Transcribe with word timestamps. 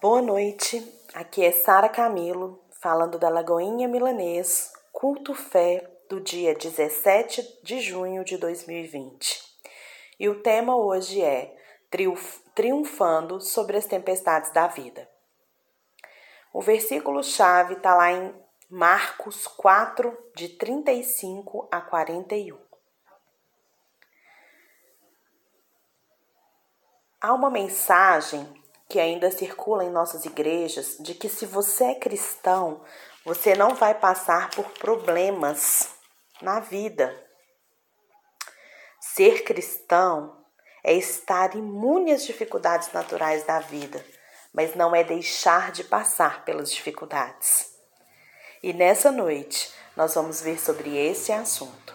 Boa 0.00 0.22
noite, 0.22 0.82
aqui 1.12 1.44
é 1.44 1.52
Sara 1.52 1.86
Camilo, 1.86 2.64
falando 2.80 3.18
da 3.18 3.28
Lagoinha 3.28 3.86
Milanês, 3.86 4.72
culto 4.90 5.34
fé 5.34 5.86
do 6.08 6.18
dia 6.18 6.54
17 6.54 7.60
de 7.62 7.80
junho 7.80 8.24
de 8.24 8.38
2020. 8.38 9.42
E 10.18 10.26
o 10.26 10.40
tema 10.40 10.74
hoje 10.74 11.20
é 11.20 11.54
Triunfando 12.54 13.42
sobre 13.42 13.76
as 13.76 13.84
tempestades 13.84 14.50
da 14.52 14.66
vida. 14.68 15.06
O 16.50 16.62
versículo-chave 16.62 17.74
está 17.74 17.94
lá 17.94 18.10
em 18.10 18.34
Marcos 18.70 19.46
4, 19.46 20.16
de 20.34 20.48
35 20.48 21.68
a 21.70 21.78
41. 21.78 22.58
Há 27.20 27.34
uma 27.34 27.50
mensagem 27.50 28.59
que 28.90 28.98
ainda 28.98 29.30
circula 29.30 29.84
em 29.84 29.90
nossas 29.90 30.24
igrejas 30.24 30.96
de 30.98 31.14
que 31.14 31.28
se 31.28 31.46
você 31.46 31.84
é 31.84 31.94
cristão, 31.94 32.82
você 33.24 33.54
não 33.54 33.76
vai 33.76 33.94
passar 33.94 34.50
por 34.50 34.68
problemas 34.72 35.90
na 36.42 36.58
vida. 36.58 37.16
Ser 39.00 39.44
cristão 39.44 40.44
é 40.82 40.92
estar 40.92 41.54
imune 41.54 42.10
às 42.10 42.26
dificuldades 42.26 42.92
naturais 42.92 43.44
da 43.44 43.60
vida, 43.60 44.04
mas 44.52 44.74
não 44.74 44.94
é 44.94 45.04
deixar 45.04 45.70
de 45.70 45.84
passar 45.84 46.44
pelas 46.44 46.72
dificuldades. 46.72 47.70
E 48.60 48.72
nessa 48.72 49.12
noite 49.12 49.72
nós 49.96 50.14
vamos 50.14 50.42
ver 50.42 50.58
sobre 50.58 50.96
esse 50.98 51.30
assunto. 51.30 51.94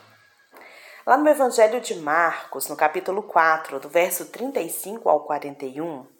Lá 1.05 1.17
no 1.17 1.29
Evangelho 1.29 1.81
de 1.81 1.95
Marcos, 1.95 2.67
no 2.67 2.75
capítulo 2.75 3.21
4, 3.21 3.79
do 3.81 3.89
verso 3.89 4.25
35 4.25 5.09
ao 5.09 5.25
41, 5.25 6.14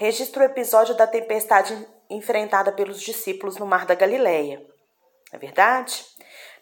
registra 0.00 0.42
o 0.42 0.46
episódio 0.46 0.94
da 0.94 1.06
tempestade 1.06 1.86
enfrentada 2.08 2.72
pelos 2.72 3.02
discípulos 3.02 3.58
no 3.58 3.66
Mar 3.66 3.84
da 3.84 3.94
Galileia. 3.94 4.56
Não 4.58 5.34
é 5.34 5.38
verdade? 5.38 6.02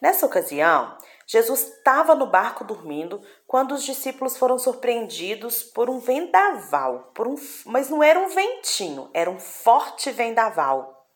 Nessa 0.00 0.26
ocasião, 0.26 0.98
Jesus 1.24 1.68
estava 1.68 2.16
no 2.16 2.26
barco 2.26 2.64
dormindo 2.64 3.22
quando 3.46 3.76
os 3.76 3.84
discípulos 3.84 4.36
foram 4.36 4.58
surpreendidos 4.58 5.62
por 5.62 5.88
um 5.88 6.00
vendaval, 6.00 7.12
por 7.14 7.28
um, 7.28 7.36
mas 7.64 7.88
não 7.88 8.02
era 8.02 8.18
um 8.18 8.26
ventinho, 8.28 9.08
era 9.14 9.30
um 9.30 9.38
forte 9.38 10.10
vendaval. 10.10 11.06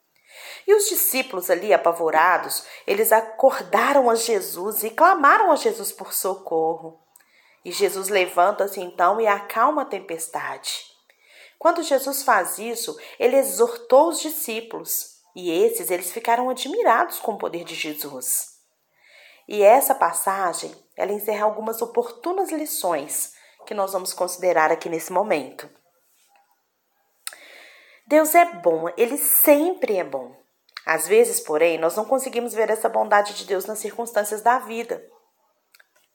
E 0.64 0.73
os 0.77 0.89
discípulos 0.89 1.51
ali 1.51 1.75
apavorados, 1.75 2.64
eles 2.86 3.11
acordaram 3.11 4.09
a 4.09 4.14
Jesus 4.14 4.84
e 4.84 4.91
clamaram 4.91 5.51
a 5.51 5.57
Jesus 5.57 5.91
por 5.91 6.12
socorro. 6.12 7.01
E 7.64 7.73
Jesus 7.73 8.09
levanta-se 8.09 8.81
então 8.81 9.20
e 9.20 9.27
acalma 9.27 9.83
a 9.83 9.86
tempestade. 9.86 10.92
Quando 11.63 11.81
Jesus 11.85 12.25
faz 12.25 12.59
isso, 12.59 12.99
ele 13.21 13.37
exortou 13.37 14.09
os 14.09 14.19
discípulos, 14.21 15.21
e 15.33 15.49
esses 15.49 15.93
eles 15.93 16.11
ficaram 16.11 16.51
admirados 16.51 17.21
com 17.21 17.35
o 17.35 17.39
poder 17.39 17.63
de 17.63 17.77
Jesus. 17.77 18.57
E 19.47 19.63
essa 19.63 19.95
passagem, 19.95 20.75
ela 20.97 21.13
encerra 21.13 21.45
algumas 21.45 21.81
oportunas 21.81 22.51
lições 22.51 23.35
que 23.65 23.75
nós 23.75 23.93
vamos 23.93 24.13
considerar 24.13 24.73
aqui 24.73 24.89
nesse 24.89 25.13
momento. 25.13 25.71
Deus 28.09 28.35
é 28.35 28.45
bom, 28.45 28.89
ele 28.97 29.17
sempre 29.17 29.99
é 29.99 30.03
bom. 30.03 30.35
Às 30.85 31.07
vezes, 31.07 31.39
porém, 31.39 31.79
nós 31.79 31.95
não 31.95 32.05
conseguimos 32.05 32.53
ver 32.53 32.71
essa 32.71 32.89
bondade 32.89 33.35
de 33.35 33.45
Deus 33.45 33.67
nas 33.67 33.79
circunstâncias 33.79 34.43
da 34.43 34.59
vida. 34.59 35.01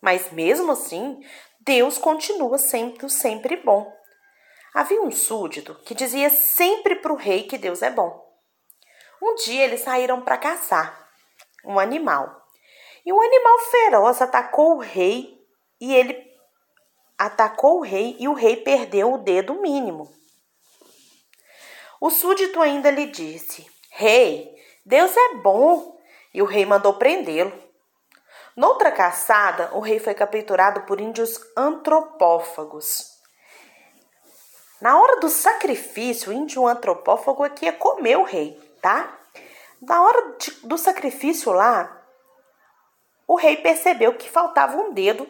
Mas 0.01 0.29
mesmo 0.29 0.73
assim, 0.73 1.25
Deus 1.61 1.97
continua 1.97 2.57
sempre, 2.57 3.09
sempre 3.09 3.55
bom. 3.55 3.95
Havia 4.77 5.01
um 5.01 5.09
súdito 5.09 5.73
que 5.83 5.95
dizia 5.95 6.29
sempre 6.29 6.97
para 6.97 7.11
o 7.11 7.15
rei 7.15 7.47
que 7.47 7.57
Deus 7.57 7.81
é 7.81 7.89
bom. 7.89 8.23
Um 9.19 9.33
dia 9.33 9.63
eles 9.63 9.81
saíram 9.81 10.21
para 10.21 10.37
caçar 10.37 11.09
um 11.65 11.79
animal. 11.79 12.45
E 13.03 13.11
um 13.11 13.19
animal 13.19 13.57
feroz 13.71 14.21
atacou 14.21 14.75
o 14.75 14.79
rei 14.79 15.43
e 15.81 15.95
ele 15.95 16.31
atacou 17.17 17.79
o 17.79 17.81
rei 17.81 18.17
e 18.19 18.27
o 18.27 18.33
rei 18.33 18.57
perdeu 18.57 19.13
o 19.13 19.17
dedo 19.17 19.55
mínimo. 19.55 20.13
O 21.99 22.11
súdito 22.11 22.61
ainda 22.61 22.91
lhe 22.91 23.07
disse: 23.07 23.65
Rei, 23.89 24.55
Deus 24.85 25.17
é 25.17 25.33
bom. 25.37 25.99
E 26.31 26.39
o 26.39 26.45
rei 26.45 26.67
mandou 26.67 26.93
prendê-lo. 26.93 27.51
Noutra 28.55 28.91
caçada, 28.91 29.71
o 29.73 29.79
rei 29.79 29.97
foi 29.97 30.13
capturado 30.13 30.81
por 30.81 31.01
índios 31.01 31.41
antropófagos. 31.57 33.16
Na 34.79 34.99
hora 34.99 35.19
do 35.19 35.29
sacrifício, 35.29 36.29
o 36.29 36.33
índio 36.33 36.67
antropófago 36.67 37.43
aqui 37.43 37.65
ia 37.65 37.73
comer 37.73 38.17
o 38.17 38.23
rei, 38.23 38.59
tá? 38.81 39.17
Na 39.81 40.03
hora 40.03 40.35
de, 40.37 40.51
do 40.67 40.77
sacrifício 40.77 41.51
lá, 41.51 42.05
o 43.27 43.35
rei 43.35 43.57
percebeu 43.57 44.15
que 44.15 44.29
faltava 44.29 44.77
um 44.77 44.93
dedo 44.93 45.27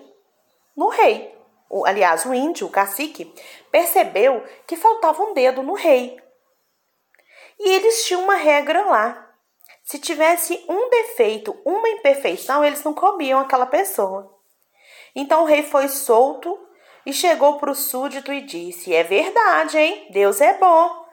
no 0.75 0.89
rei. 0.89 1.35
O, 1.69 1.85
aliás, 1.85 2.25
o 2.25 2.33
índio, 2.33 2.67
o 2.67 2.69
cacique, 2.69 3.33
percebeu 3.71 4.43
que 4.65 4.75
faltava 4.75 5.23
um 5.23 5.33
dedo 5.33 5.63
no 5.63 5.73
rei. 5.73 6.21
E 7.59 7.69
eles 7.69 8.05
tinham 8.05 8.23
uma 8.23 8.35
regra 8.35 8.85
lá. 8.85 9.27
Se 9.83 9.97
tivesse 9.97 10.63
um 10.67 10.89
defeito, 10.89 11.57
uma 11.65 11.89
imperfeição, 11.89 12.63
eles 12.63 12.83
não 12.83 12.93
comiam 12.93 13.39
aquela 13.39 13.65
pessoa. 13.65 14.37
Então 15.15 15.43
o 15.43 15.45
rei 15.45 15.63
foi 15.63 15.87
solto 15.87 16.66
e 17.07 17.13
chegou 17.13 17.57
para 17.57 17.71
o 17.71 17.75
súdito 17.75 18.33
e 18.33 18.41
disse: 18.41 18.93
É 18.93 19.01
verdade, 19.01 19.77
hein? 19.77 20.09
Deus 20.11 20.41
é 20.41 20.57
bom. 20.57 21.05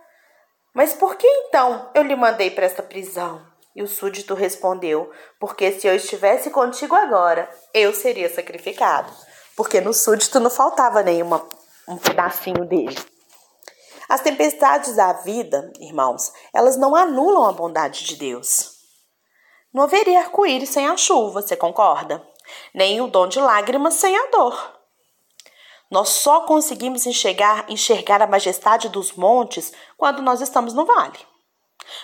Mas 0.75 0.93
por 0.93 1.15
que 1.15 1.25
então 1.25 1.89
eu 1.95 2.03
lhe 2.03 2.17
mandei 2.17 2.51
para 2.51 2.67
esta 2.67 2.83
prisão? 2.83 3.41
E 3.77 3.81
o 3.81 3.87
súdito 3.87 4.35
respondeu: 4.35 5.09
Porque 5.39 5.71
se 5.71 5.87
eu 5.87 5.95
estivesse 5.95 6.51
contigo 6.51 6.97
agora, 6.97 7.49
eu 7.73 7.95
seria 7.95 8.29
sacrificado. 8.29 9.13
Porque 9.57 9.81
no 9.81 9.95
súdito 9.95 10.41
não 10.41 10.51
faltava 10.51 11.01
nenhuma 11.01 11.49
um 11.87 11.97
pedacinho 11.97 12.65
dele. 12.65 12.99
As 14.09 14.21
tempestades 14.21 14.97
da 14.97 15.13
vida, 15.13 15.73
irmãos, 15.79 16.33
elas 16.53 16.77
não 16.77 16.97
anulam 16.97 17.49
a 17.49 17.53
bondade 17.53 18.03
de 18.03 18.17
Deus. 18.17 18.73
Não 19.73 19.85
haveria 19.85 20.19
arco-íris 20.19 20.71
sem 20.71 20.89
a 20.89 20.97
chuva, 20.97 21.41
você 21.41 21.55
concorda? 21.55 22.21
Nem 22.75 23.01
o 23.01 23.07
dom 23.07 23.29
de 23.29 23.39
lágrimas 23.39 23.95
sem 23.95 24.17
a 24.17 24.27
dor. 24.27 24.74
Nós 25.91 26.09
só 26.09 26.41
conseguimos 26.41 27.07
enxergar, 27.07 27.67
enxergar 27.69 28.23
a 28.23 28.27
majestade 28.27 28.89
dos 28.89 29.13
montes 29.13 29.73
quando 29.97 30.23
nós 30.23 30.41
estamos 30.41 30.73
no 30.73 30.85
vale. 30.85 31.19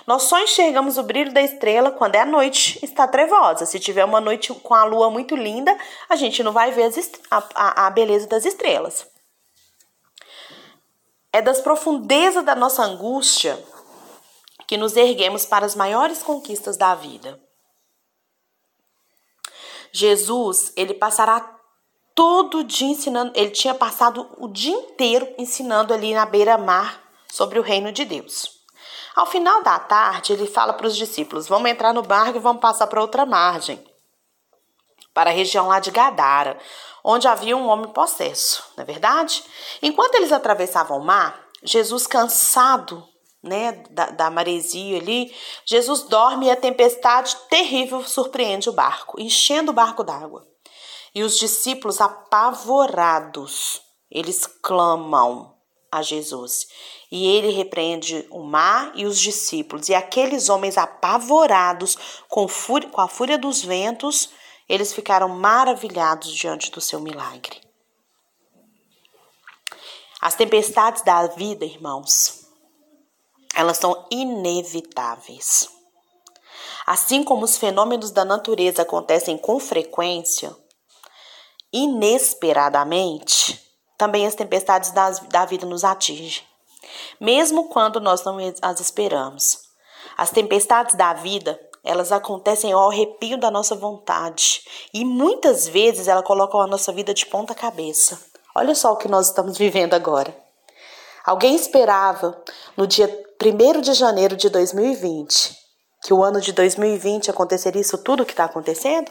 Nós 0.07 0.25
só 0.25 0.39
enxergamos 0.39 0.99
o 0.99 1.03
brilho 1.03 1.33
da 1.33 1.43
estrela 1.43 1.91
quando 1.91 2.15
é 2.15 2.21
a 2.21 2.27
noite 2.27 2.79
está 2.85 3.09
trevosa. 3.09 3.67
Se 3.67 3.81
tiver 3.81 4.05
uma 4.05 4.21
noite 4.21 4.53
com 4.53 4.75
a 4.75 4.85
lua 4.85 5.11
muito 5.11 5.35
linda, 5.35 5.77
a 6.09 6.17
gente 6.17 6.43
não 6.43 6.53
vai 6.53 6.71
ver 6.71 6.91
a, 7.31 7.43
a, 7.55 7.87
a 7.87 7.91
beleza 7.91 8.27
das 8.27 8.45
estrelas. 8.45 9.07
É 11.33 11.41
das 11.41 11.61
profundezas 11.61 12.45
da 12.45 12.55
nossa 12.55 12.83
angústia 12.83 13.63
que 14.67 14.77
nos 14.77 14.97
erguemos 14.97 15.47
para 15.47 15.65
as 15.65 15.75
maiores 15.75 16.23
conquistas 16.23 16.77
da 16.77 16.95
vida. 16.95 17.41
Jesus, 19.93 20.73
ele 20.77 20.95
passará 20.95 21.60
todo 22.21 22.63
dia 22.63 22.87
ensinando, 22.87 23.33
ele 23.35 23.49
tinha 23.49 23.73
passado 23.73 24.29
o 24.37 24.47
dia 24.47 24.75
inteiro 24.75 25.27
ensinando 25.39 25.95
ali 25.95 26.13
na 26.13 26.27
beira-mar 26.27 27.03
sobre 27.33 27.59
o 27.59 27.63
reino 27.63 27.91
de 27.91 28.05
Deus. 28.05 28.61
Ao 29.17 29.25
final 29.25 29.63
da 29.63 29.79
tarde, 29.79 30.35
ele 30.35 30.47
fala 30.47 30.75
para 30.75 30.87
os 30.87 30.95
discípulos: 30.95 31.49
vamos 31.49 31.71
entrar 31.71 31.95
no 31.95 32.03
barco 32.03 32.37
e 32.37 32.39
vamos 32.39 32.61
passar 32.61 32.89
para 32.89 33.01
outra 33.01 33.25
margem, 33.25 33.83
para 35.15 35.31
a 35.31 35.33
região 35.33 35.69
lá 35.69 35.81
de 35.81 35.91
Gadara, 35.91 36.59
onde 37.03 37.27
havia 37.27 37.57
um 37.57 37.67
homem 37.67 37.91
possesso, 37.91 38.65
não 38.77 38.83
é 38.83 38.87
verdade? 38.87 39.43
Enquanto 39.81 40.17
eles 40.17 40.31
atravessavam 40.31 40.99
o 40.99 41.03
mar, 41.03 41.43
Jesus, 41.63 42.07
cansado 42.07 43.03
né, 43.43 43.83
da, 43.89 44.11
da 44.11 44.31
maresia 44.31 44.99
ali, 44.99 45.35
Jesus 45.65 46.03
dorme 46.03 46.49
e 46.49 46.51
a 46.51 46.57
tempestade 46.57 47.35
terrível 47.49 48.05
surpreende 48.05 48.69
o 48.69 48.75
barco, 48.75 49.19
enchendo 49.19 49.71
o 49.71 49.75
barco 49.75 50.05
d'água. 50.05 50.50
E 51.15 51.23
os 51.23 51.39
discípulos 51.39 52.01
apavorados, 52.01 53.83
eles 54.11 54.47
clamam 54.47 55.55
a 55.91 56.03
Jesus. 56.03 56.69
E 57.11 57.27
ele 57.27 57.51
repreende 57.51 58.27
o 58.31 58.43
mar 58.43 58.93
e 58.95 59.05
os 59.05 59.19
discípulos. 59.19 59.89
E 59.89 59.95
aqueles 59.95 60.49
homens 60.49 60.79
apavorados 60.79 61.97
com, 62.29 62.47
fúria, 62.47 62.89
com 62.89 63.01
a 63.01 63.09
fúria 63.09 63.37
dos 63.37 63.63
ventos, 63.63 64.31
eles 64.69 64.93
ficaram 64.93 65.29
maravilhados 65.29 66.33
diante 66.33 66.71
do 66.71 66.81
seu 66.81 67.01
milagre. 67.01 67.61
As 70.21 70.35
tempestades 70.35 71.03
da 71.03 71.27
vida, 71.29 71.65
irmãos, 71.65 72.47
elas 73.55 73.79
são 73.79 74.07
inevitáveis. 74.11 75.69
Assim 76.87 77.25
como 77.25 77.45
os 77.45 77.57
fenômenos 77.57 78.11
da 78.11 78.25
natureza 78.25 78.83
acontecem 78.83 79.37
com 79.39 79.59
frequência, 79.59 80.55
inesperadamente, 81.73 83.61
também 83.97 84.27
as 84.27 84.35
tempestades 84.35 84.91
da 85.29 85.45
vida 85.45 85.67
nos 85.67 85.85
atingem. 85.85 86.43
mesmo 87.21 87.69
quando 87.69 88.01
nós 88.01 88.25
não 88.25 88.39
as 88.63 88.81
esperamos. 88.81 89.61
As 90.17 90.31
tempestades 90.31 90.97
da 90.97 91.13
vida, 91.13 91.61
elas 91.85 92.11
acontecem 92.11 92.73
ao 92.73 92.91
arrepio 92.91 93.39
da 93.39 93.51
nossa 93.51 93.75
vontade 93.75 94.63
e 94.93 95.05
muitas 95.05 95.69
vezes 95.69 96.09
elas 96.09 96.25
colocam 96.25 96.61
a 96.61 96.67
nossa 96.67 96.93
vida 96.93 97.15
de 97.15 97.27
ponta 97.27 97.55
cabeça. 97.55 98.21
Olha 98.55 98.75
só 98.75 98.93
o 98.93 98.97
que 98.97 99.09
nós 99.09 99.29
estamos 99.29 99.57
vivendo 99.57 99.95
agora. 99.95 100.37
Alguém 101.25 101.55
esperava 101.55 102.43
no 102.77 102.87
dia 102.87 103.07
1 103.41 103.81
de 103.81 103.93
janeiro 103.95 104.37
de 104.37 104.49
2020 104.49 105.61
que 106.03 106.15
o 106.15 106.23
ano 106.25 106.41
de 106.41 106.53
2020 106.53 107.31
aconteceria 107.31 107.81
isso 107.81 107.99
tudo 107.99 108.25
que 108.25 108.33
está 108.33 108.45
acontecendo? 108.45 109.11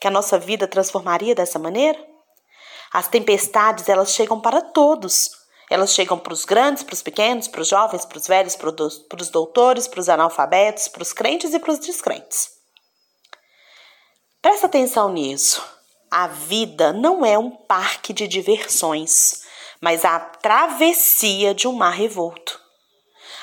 Que 0.00 0.06
a 0.06 0.10
nossa 0.10 0.38
vida 0.38 0.66
transformaria 0.66 1.34
dessa 1.34 1.58
maneira? 1.58 1.98
As 2.92 3.08
tempestades, 3.08 3.88
elas 3.88 4.12
chegam 4.12 4.40
para 4.40 4.60
todos. 4.60 5.30
Elas 5.70 5.94
chegam 5.94 6.18
para 6.18 6.32
os 6.32 6.44
grandes, 6.44 6.82
para 6.82 6.94
os 6.94 7.02
pequenos, 7.02 7.46
para 7.46 7.60
os 7.60 7.68
jovens, 7.68 8.04
para 8.04 8.18
os 8.18 8.26
velhos, 8.26 8.56
para 8.56 9.22
os 9.22 9.28
doutores, 9.28 9.86
para 9.86 10.00
os 10.00 10.08
analfabetos, 10.08 10.88
para 10.88 11.02
os 11.02 11.12
crentes 11.12 11.54
e 11.54 11.60
para 11.60 11.70
os 11.70 11.78
descrentes. 11.78 12.50
Presta 14.42 14.66
atenção 14.66 15.12
nisso. 15.12 15.62
A 16.10 16.26
vida 16.26 16.92
não 16.92 17.24
é 17.24 17.38
um 17.38 17.50
parque 17.50 18.12
de 18.12 18.26
diversões, 18.26 19.42
mas 19.80 20.04
a 20.04 20.18
travessia 20.18 21.54
de 21.54 21.68
um 21.68 21.72
mar 21.72 21.92
revolto. 21.92 22.58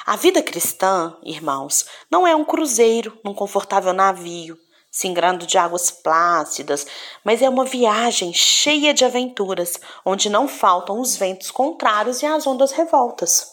A 0.06 0.18
vida 0.18 0.44
cristã, 0.44 1.16
irmãos, 1.24 1.86
não 2.12 2.28
é 2.28 2.36
um 2.36 2.44
cruzeiro 2.44 3.18
num 3.24 3.34
confortável 3.34 3.94
navio, 3.94 4.58
singrando 4.98 5.46
de 5.46 5.60
águas 5.60 5.92
plácidas, 5.92 6.88
mas 7.24 7.44
é 7.44 7.48
uma 7.48 7.64
viagem 7.64 8.34
cheia 8.34 8.96
de 8.96 9.06
aventuras, 9.06 9.80
onde 10.04 10.28
não 10.28 10.48
faltam 10.48 11.00
os 11.00 11.16
ventos 11.16 11.52
contrários 11.52 12.24
e 12.24 12.26
as 12.26 12.48
ondas 12.48 12.72
revoltas. 12.72 13.48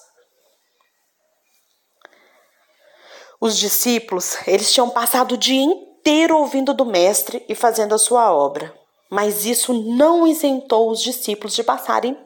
Os 3.38 3.58
discípulos, 3.58 4.38
eles 4.46 4.72
tinham 4.72 4.88
passado 4.88 5.32
o 5.32 5.36
dia 5.36 5.62
inteiro 5.62 6.38
ouvindo 6.38 6.72
do 6.72 6.86
mestre 6.86 7.44
e 7.46 7.54
fazendo 7.54 7.94
a 7.94 7.98
sua 7.98 8.34
obra, 8.34 8.74
mas 9.10 9.44
isso 9.44 9.74
não 9.74 10.26
isentou 10.26 10.90
os 10.90 11.02
discípulos 11.02 11.54
de 11.54 11.62
passarem 11.62 12.18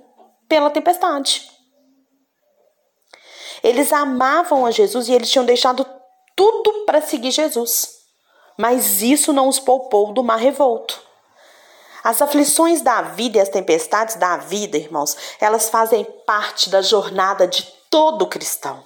pela 0.48 0.70
tempestade. 0.70 1.50
Eles 3.64 3.92
amavam 3.92 4.64
a 4.64 4.70
Jesus 4.70 5.08
e 5.08 5.12
eles 5.12 5.28
tinham 5.28 5.44
deixado 5.44 5.84
tudo 6.36 6.84
para 6.86 7.00
seguir 7.00 7.32
Jesus 7.32 7.97
mas 8.58 9.00
isso 9.00 9.32
não 9.32 9.48
os 9.48 9.60
poupou 9.60 10.12
do 10.12 10.24
mar 10.24 10.38
revolto. 10.38 11.00
As 12.02 12.20
aflições 12.20 12.80
da 12.80 13.02
vida 13.02 13.38
e 13.38 13.40
as 13.40 13.48
tempestades 13.48 14.16
da 14.16 14.36
vida, 14.36 14.76
irmãos, 14.76 15.16
elas 15.40 15.68
fazem 15.68 16.04
parte 16.26 16.68
da 16.68 16.82
jornada 16.82 17.46
de 17.46 17.62
todo 17.88 18.26
cristão. 18.26 18.84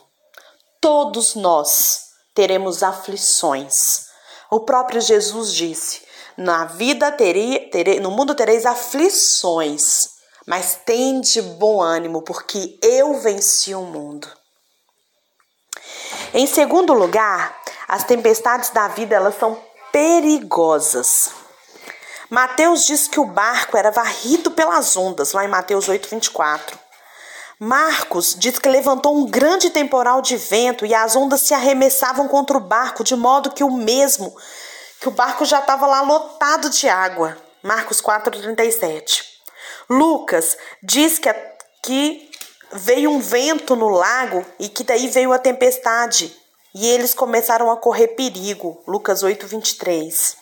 Todos 0.81 1.35
nós 1.35 2.11
teremos 2.35 2.83
aflições. 2.83 4.09
O 4.51 4.61
próprio 4.61 5.01
Jesus 5.01 5.55
disse: 5.55 6.03
Na 6.37 6.65
vida 6.65 7.11
terei, 7.13 7.71
terei, 7.71 8.01
no 8.01 8.11
mundo 8.11 8.35
tereis 8.35 8.67
aflições, 8.67 10.11
mas 10.47 10.79
tende 10.85 11.41
bom 11.41 11.81
ânimo, 11.81 12.23
porque 12.23 12.79
eu 12.83 13.15
venci 13.15 13.75
o 13.75 13.83
mundo. 13.83 14.29
Em 16.35 16.47
segundo 16.47 16.93
lugar, 16.93 17.62
as 17.93 18.05
tempestades 18.05 18.71
da 18.71 18.89
vida 18.89 19.15
elas 19.15 19.35
são 19.39 19.63
perigosas. 19.93 21.31
Mateus 22.31 22.87
diz 22.87 23.07
que 23.07 23.21
o 23.21 23.27
barco 23.27 23.77
era 23.77 23.91
varrido 23.91 24.51
pelas 24.51 24.97
ondas, 24.97 25.35
lá 25.35 25.45
em 25.45 25.49
Mateus 25.49 25.91
8:24. 25.91 26.79
Marcos 27.59 28.35
diz 28.35 28.59
que 28.59 28.67
levantou 28.67 29.15
um 29.15 29.27
grande 29.27 29.69
temporal 29.69 30.23
de 30.23 30.39
vento 30.39 30.87
e 30.87 30.95
as 30.95 31.15
ondas 31.15 31.43
se 31.43 31.53
arremessavam 31.53 32.27
contra 32.29 32.57
o 32.57 32.61
barco, 32.61 33.05
de 33.05 33.15
modo 33.15 33.53
que 33.53 33.63
o 33.63 33.71
mesmo, 33.71 34.35
que 34.99 35.09
o 35.09 35.13
barco 35.13 35.45
já 35.45 35.59
estava 35.59 35.87
lá 35.87 36.01
lotado 36.01 36.71
de 36.71 36.89
água. 36.89 37.37
Marcos 37.63 38.01
4:37. 38.01 39.23
Lucas 39.91 40.57
diz 40.83 41.19
que, 41.19 41.31
que 41.83 42.31
veio 42.73 43.11
um 43.11 43.21
vento 43.21 43.77
no 43.77 43.91
lago 43.91 44.43
e 44.59 44.67
que 44.71 44.83
daí 44.83 45.09
veio 45.09 45.31
a 45.31 45.39
tempestade 45.39 46.41
e 46.75 46.87
eles 46.87 47.13
começaram 47.13 47.71
a 47.71 47.77
correr 47.77 48.09
perigo. 48.09 48.83
Lucas 48.87 49.23
8, 49.23 49.47
23. 49.47 50.37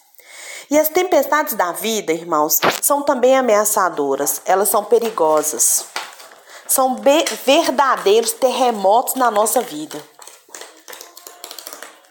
E 0.70 0.78
as 0.78 0.88
tempestades 0.88 1.54
da 1.54 1.72
vida, 1.72 2.12
irmãos, 2.12 2.60
são 2.80 3.02
também 3.02 3.36
ameaçadoras, 3.36 4.40
elas 4.44 4.68
são 4.68 4.84
perigosas. 4.84 5.86
São 6.68 7.02
verdadeiros 7.44 8.30
terremotos 8.32 9.16
na 9.16 9.28
nossa 9.30 9.60
vida. 9.60 10.00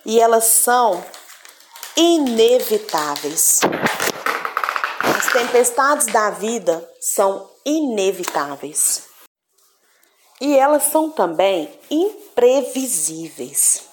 E 0.05 0.19
elas 0.19 0.43
são 0.43 1.01
inevitáveis. 1.95 3.61
As 5.17 5.31
tempestades 5.31 6.07
da 6.07 6.29
vida 6.31 6.85
são 6.99 7.49
inevitáveis. 7.65 9.03
E 10.41 10.57
elas 10.57 10.83
são 10.83 11.09
também 11.09 11.73
imprevisíveis 11.89 13.88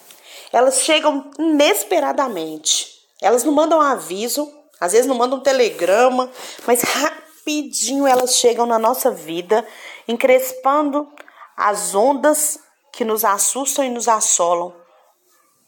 elas 0.52 0.82
chegam 0.82 1.30
inesperadamente. 1.38 2.88
Elas 3.20 3.44
não 3.44 3.52
mandam 3.52 3.80
aviso, 3.80 4.50
às 4.80 4.92
vezes 4.92 5.06
não 5.06 5.16
mandam 5.16 5.40
telegrama, 5.40 6.30
mas 6.66 6.82
rapidinho 6.82 8.06
elas 8.06 8.36
chegam 8.36 8.66
na 8.66 8.78
nossa 8.78 9.10
vida, 9.10 9.66
encrespando 10.06 11.08
as 11.56 11.94
ondas 11.94 12.58
que 12.92 13.04
nos 13.04 13.24
assustam 13.24 13.84
e 13.84 13.88
nos 13.88 14.08
assolam 14.08 14.74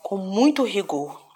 com 0.02 0.16
muito 0.16 0.62
rigor. 0.62 1.28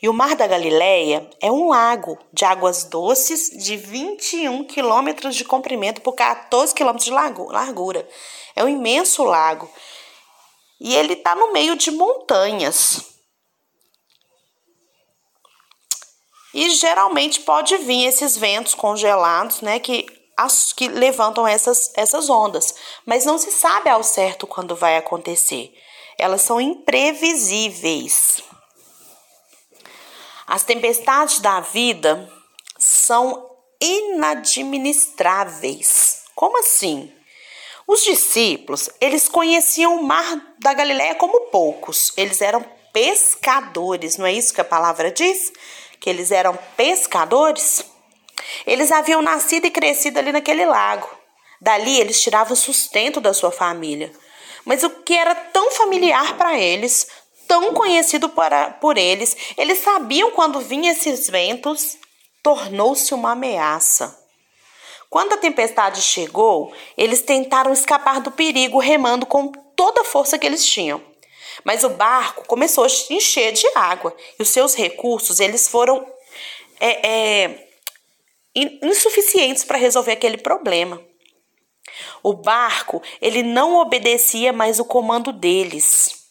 E 0.00 0.08
o 0.08 0.12
Mar 0.12 0.34
da 0.34 0.46
Galileia 0.46 1.28
é 1.40 1.50
um 1.50 1.68
lago 1.68 2.18
de 2.32 2.44
águas 2.44 2.84
doces 2.84 3.50
de 3.50 3.76
21 3.76 4.64
quilômetros 4.64 5.34
de 5.34 5.44
comprimento 5.44 6.00
por 6.00 6.14
14 6.14 6.74
quilômetros 6.74 7.04
de 7.04 7.12
largura. 7.12 8.08
É 8.56 8.64
um 8.64 8.68
imenso 8.68 9.24
lago 9.24 9.68
e 10.80 10.94
ele 10.94 11.14
está 11.14 11.34
no 11.34 11.52
meio 11.52 11.74
de 11.76 11.90
montanhas. 11.90 13.00
E 16.52 16.70
geralmente 16.70 17.40
pode 17.40 17.76
vir 17.78 18.06
esses 18.06 18.36
ventos 18.36 18.74
congelados, 18.74 19.60
né, 19.60 19.80
que, 19.80 20.06
as, 20.36 20.72
que 20.72 20.86
levantam 20.88 21.44
essas, 21.46 21.92
essas 21.96 22.30
ondas. 22.30 22.74
Mas 23.04 23.24
não 23.24 23.38
se 23.38 23.50
sabe 23.50 23.90
ao 23.90 24.04
certo 24.04 24.46
quando 24.46 24.76
vai 24.76 24.96
acontecer. 24.96 25.74
Elas 26.16 26.42
são 26.42 26.60
imprevisíveis. 26.60 28.40
As 30.46 30.62
tempestades 30.62 31.40
da 31.40 31.58
vida 31.60 32.30
são 32.78 33.50
inadministráveis. 33.80 36.22
Como 36.34 36.58
assim? 36.58 37.13
Os 37.86 38.02
discípulos, 38.02 38.88
eles 39.00 39.28
conheciam 39.28 39.96
o 39.96 40.02
mar 40.02 40.54
da 40.58 40.72
Galileia 40.72 41.14
como 41.14 41.50
poucos. 41.50 42.12
Eles 42.16 42.40
eram 42.40 42.64
pescadores, 42.92 44.16
não 44.16 44.24
é 44.24 44.32
isso 44.32 44.54
que 44.54 44.60
a 44.60 44.64
palavra 44.64 45.10
diz? 45.10 45.52
Que 46.00 46.08
eles 46.08 46.30
eram 46.30 46.58
pescadores? 46.76 47.84
Eles 48.66 48.90
haviam 48.90 49.20
nascido 49.20 49.66
e 49.66 49.70
crescido 49.70 50.18
ali 50.18 50.32
naquele 50.32 50.64
lago. 50.64 51.08
Dali 51.60 52.00
eles 52.00 52.20
tiravam 52.20 52.54
o 52.54 52.56
sustento 52.56 53.20
da 53.20 53.34
sua 53.34 53.50
família. 53.50 54.12
Mas 54.64 54.82
o 54.82 54.90
que 54.90 55.14
era 55.14 55.34
tão 55.34 55.70
familiar 55.72 56.36
para 56.36 56.58
eles, 56.58 57.06
tão 57.46 57.74
conhecido 57.74 58.28
para, 58.30 58.70
por 58.70 58.96
eles, 58.96 59.36
eles 59.56 59.78
sabiam 59.78 60.30
quando 60.30 60.60
vinham 60.60 60.92
esses 60.92 61.28
ventos, 61.28 61.98
tornou-se 62.42 63.12
uma 63.12 63.32
ameaça. 63.32 64.23
Quando 65.14 65.34
a 65.34 65.36
tempestade 65.36 66.02
chegou, 66.02 66.74
eles 66.96 67.22
tentaram 67.22 67.72
escapar 67.72 68.20
do 68.20 68.32
perigo 68.32 68.80
remando 68.80 69.24
com 69.24 69.46
toda 69.76 70.00
a 70.00 70.04
força 70.04 70.36
que 70.36 70.44
eles 70.44 70.66
tinham. 70.66 71.00
Mas 71.62 71.84
o 71.84 71.90
barco 71.90 72.44
começou 72.48 72.82
a 72.82 72.88
encher 73.10 73.52
de 73.52 73.64
água 73.76 74.12
e 74.36 74.42
os 74.42 74.48
seus 74.48 74.74
recursos 74.74 75.38
eles 75.38 75.68
foram 75.68 76.04
é, 76.80 77.08
é, 77.08 77.68
insuficientes 78.82 79.62
para 79.62 79.78
resolver 79.78 80.10
aquele 80.10 80.36
problema. 80.36 81.00
O 82.20 82.32
barco 82.32 83.00
ele 83.22 83.44
não 83.44 83.76
obedecia 83.76 84.52
mais 84.52 84.80
o 84.80 84.84
comando 84.84 85.30
deles. 85.30 86.24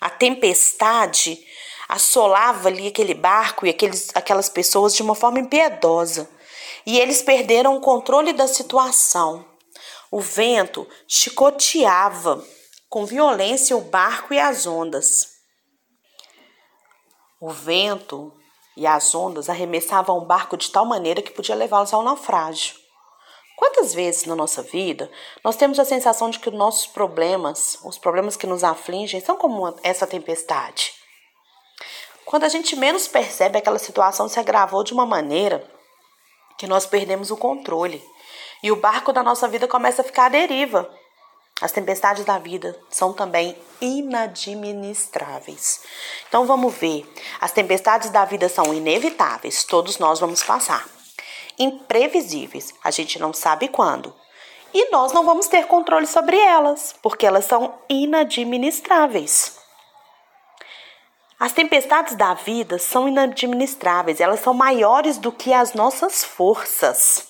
A 0.00 0.08
tempestade 0.08 1.38
assolava 1.86 2.68
ali 2.68 2.88
aquele 2.88 3.12
barco 3.12 3.66
e 3.66 3.68
aqueles, 3.68 4.08
aquelas 4.14 4.48
pessoas 4.48 4.96
de 4.96 5.02
uma 5.02 5.14
forma 5.14 5.40
impiedosa 5.40 6.37
e 6.88 6.98
eles 6.98 7.20
perderam 7.20 7.76
o 7.76 7.82
controle 7.82 8.32
da 8.32 8.48
situação. 8.48 9.44
O 10.10 10.22
vento 10.22 10.88
chicoteava 11.06 12.42
com 12.88 13.04
violência 13.04 13.76
o 13.76 13.82
barco 13.82 14.32
e 14.32 14.40
as 14.40 14.66
ondas. 14.66 15.34
O 17.38 17.50
vento 17.50 18.32
e 18.74 18.86
as 18.86 19.14
ondas 19.14 19.50
arremessavam 19.50 20.16
o 20.16 20.24
barco 20.24 20.56
de 20.56 20.70
tal 20.70 20.86
maneira 20.86 21.20
que 21.20 21.30
podia 21.30 21.54
levá-los 21.54 21.92
ao 21.92 22.02
naufrágio. 22.02 22.74
Quantas 23.58 23.92
vezes 23.92 24.24
na 24.24 24.34
nossa 24.34 24.62
vida 24.62 25.10
nós 25.44 25.56
temos 25.56 25.78
a 25.78 25.84
sensação 25.84 26.30
de 26.30 26.38
que 26.38 26.50
nossos 26.50 26.86
problemas, 26.86 27.78
os 27.84 27.98
problemas 27.98 28.34
que 28.34 28.46
nos 28.46 28.64
afligem, 28.64 29.20
são 29.20 29.36
como 29.36 29.76
essa 29.82 30.06
tempestade? 30.06 30.94
Quando 32.24 32.44
a 32.44 32.48
gente 32.48 32.74
menos 32.76 33.06
percebe, 33.06 33.58
aquela 33.58 33.78
situação 33.78 34.26
se 34.26 34.40
agravou 34.40 34.82
de 34.82 34.94
uma 34.94 35.04
maneira 35.04 35.76
que 36.58 36.66
nós 36.66 36.84
perdemos 36.84 37.30
o 37.30 37.36
controle 37.36 38.04
e 38.62 38.70
o 38.70 38.76
barco 38.76 39.12
da 39.12 39.22
nossa 39.22 39.48
vida 39.48 39.66
começa 39.66 40.02
a 40.02 40.04
ficar 40.04 40.26
à 40.26 40.28
deriva. 40.28 40.90
As 41.60 41.72
tempestades 41.72 42.24
da 42.24 42.38
vida 42.38 42.78
são 42.90 43.12
também 43.12 43.56
inadministráveis. 43.80 45.80
Então 46.28 46.44
vamos 46.44 46.74
ver. 46.74 47.10
As 47.40 47.52
tempestades 47.52 48.10
da 48.10 48.26
vida 48.26 48.48
são 48.48 48.74
inevitáveis, 48.74 49.64
todos 49.64 49.98
nós 49.98 50.20
vamos 50.20 50.42
passar 50.42 50.86
imprevisíveis, 51.58 52.72
a 52.82 52.90
gente 52.90 53.18
não 53.18 53.32
sabe 53.32 53.68
quando. 53.68 54.14
E 54.72 54.90
nós 54.90 55.12
não 55.12 55.24
vamos 55.24 55.48
ter 55.48 55.66
controle 55.66 56.06
sobre 56.06 56.38
elas, 56.38 56.94
porque 57.02 57.26
elas 57.26 57.46
são 57.46 57.74
inadministráveis. 57.88 59.57
As 61.40 61.52
tempestades 61.52 62.16
da 62.16 62.34
vida 62.34 62.80
são 62.80 63.08
inadministráveis, 63.08 64.20
elas 64.20 64.40
são 64.40 64.52
maiores 64.52 65.18
do 65.18 65.30
que 65.30 65.52
as 65.52 65.72
nossas 65.72 66.24
forças. 66.24 67.28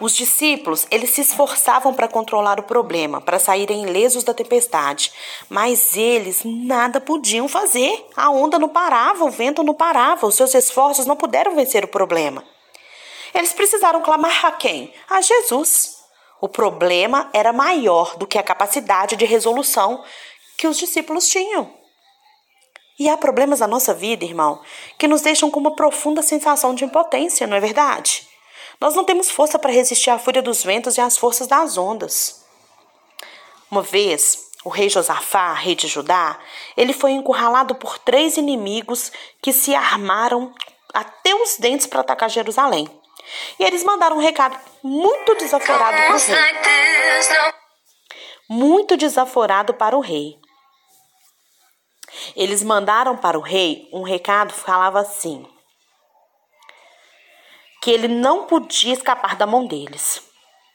Os 0.00 0.14
discípulos, 0.14 0.86
eles 0.90 1.10
se 1.10 1.20
esforçavam 1.20 1.94
para 1.94 2.08
controlar 2.08 2.60
o 2.60 2.64
problema, 2.64 3.20
para 3.20 3.40
saírem 3.40 3.84
ilesos 3.84 4.22
da 4.22 4.34
tempestade, 4.34 5.12
mas 5.48 5.96
eles 5.96 6.42
nada 6.44 7.00
podiam 7.00 7.48
fazer. 7.48 8.08
A 8.16 8.30
onda 8.30 8.58
não 8.58 8.68
parava, 8.68 9.24
o 9.24 9.30
vento 9.30 9.62
não 9.64 9.74
parava, 9.74 10.26
os 10.26 10.34
seus 10.36 10.54
esforços 10.54 11.06
não 11.06 11.16
puderam 11.16 11.56
vencer 11.56 11.84
o 11.84 11.88
problema. 11.88 12.44
Eles 13.34 13.52
precisaram 13.52 14.02
clamar 14.02 14.46
a 14.46 14.52
quem? 14.52 14.92
A 15.08 15.20
Jesus. 15.20 16.02
O 16.40 16.48
problema 16.48 17.30
era 17.32 17.52
maior 17.52 18.16
do 18.16 18.26
que 18.26 18.36
a 18.36 18.42
capacidade 18.42 19.14
de 19.14 19.24
resolução 19.24 20.02
que 20.62 20.68
os 20.68 20.78
discípulos 20.78 21.26
tinham. 21.26 21.74
E 22.96 23.08
há 23.08 23.16
problemas 23.16 23.58
na 23.58 23.66
nossa 23.66 23.92
vida, 23.92 24.24
irmão, 24.24 24.62
que 24.96 25.08
nos 25.08 25.20
deixam 25.20 25.50
com 25.50 25.58
uma 25.58 25.74
profunda 25.74 26.22
sensação 26.22 26.72
de 26.72 26.84
impotência, 26.84 27.48
não 27.48 27.56
é 27.56 27.60
verdade? 27.60 28.28
Nós 28.80 28.94
não 28.94 29.02
temos 29.02 29.28
força 29.28 29.58
para 29.58 29.72
resistir 29.72 30.10
à 30.10 30.20
fúria 30.20 30.40
dos 30.40 30.62
ventos 30.62 30.96
e 30.96 31.00
às 31.00 31.18
forças 31.18 31.48
das 31.48 31.76
ondas. 31.76 32.44
Uma 33.68 33.82
vez, 33.82 34.52
o 34.64 34.68
rei 34.68 34.88
Josafá, 34.88 35.52
rei 35.52 35.74
de 35.74 35.88
Judá, 35.88 36.38
ele 36.76 36.92
foi 36.92 37.10
encurralado 37.10 37.74
por 37.74 37.98
três 37.98 38.36
inimigos 38.36 39.10
que 39.42 39.52
se 39.52 39.74
armaram 39.74 40.54
até 40.94 41.34
os 41.34 41.56
dentes 41.58 41.88
para 41.88 42.02
atacar 42.02 42.30
Jerusalém. 42.30 42.88
E 43.58 43.64
eles 43.64 43.82
mandaram 43.82 44.14
um 44.14 44.20
recado 44.20 44.56
muito 44.80 45.34
desaforado 45.34 45.96
para 45.96 46.14
o 46.14 46.18
rei. 46.18 46.36
Muito 48.48 48.96
desaforado 48.96 49.74
para 49.74 49.96
o 49.96 50.00
rei. 50.00 50.40
Eles 52.36 52.62
mandaram 52.62 53.16
para 53.16 53.38
o 53.38 53.42
rei 53.42 53.88
um 53.92 54.02
recado 54.02 54.52
que 54.52 54.60
falava 54.60 55.00
assim: 55.00 55.46
que 57.80 57.90
ele 57.90 58.08
não 58.08 58.46
podia 58.46 58.92
escapar 58.92 59.36
da 59.36 59.46
mão 59.46 59.66
deles. 59.66 60.22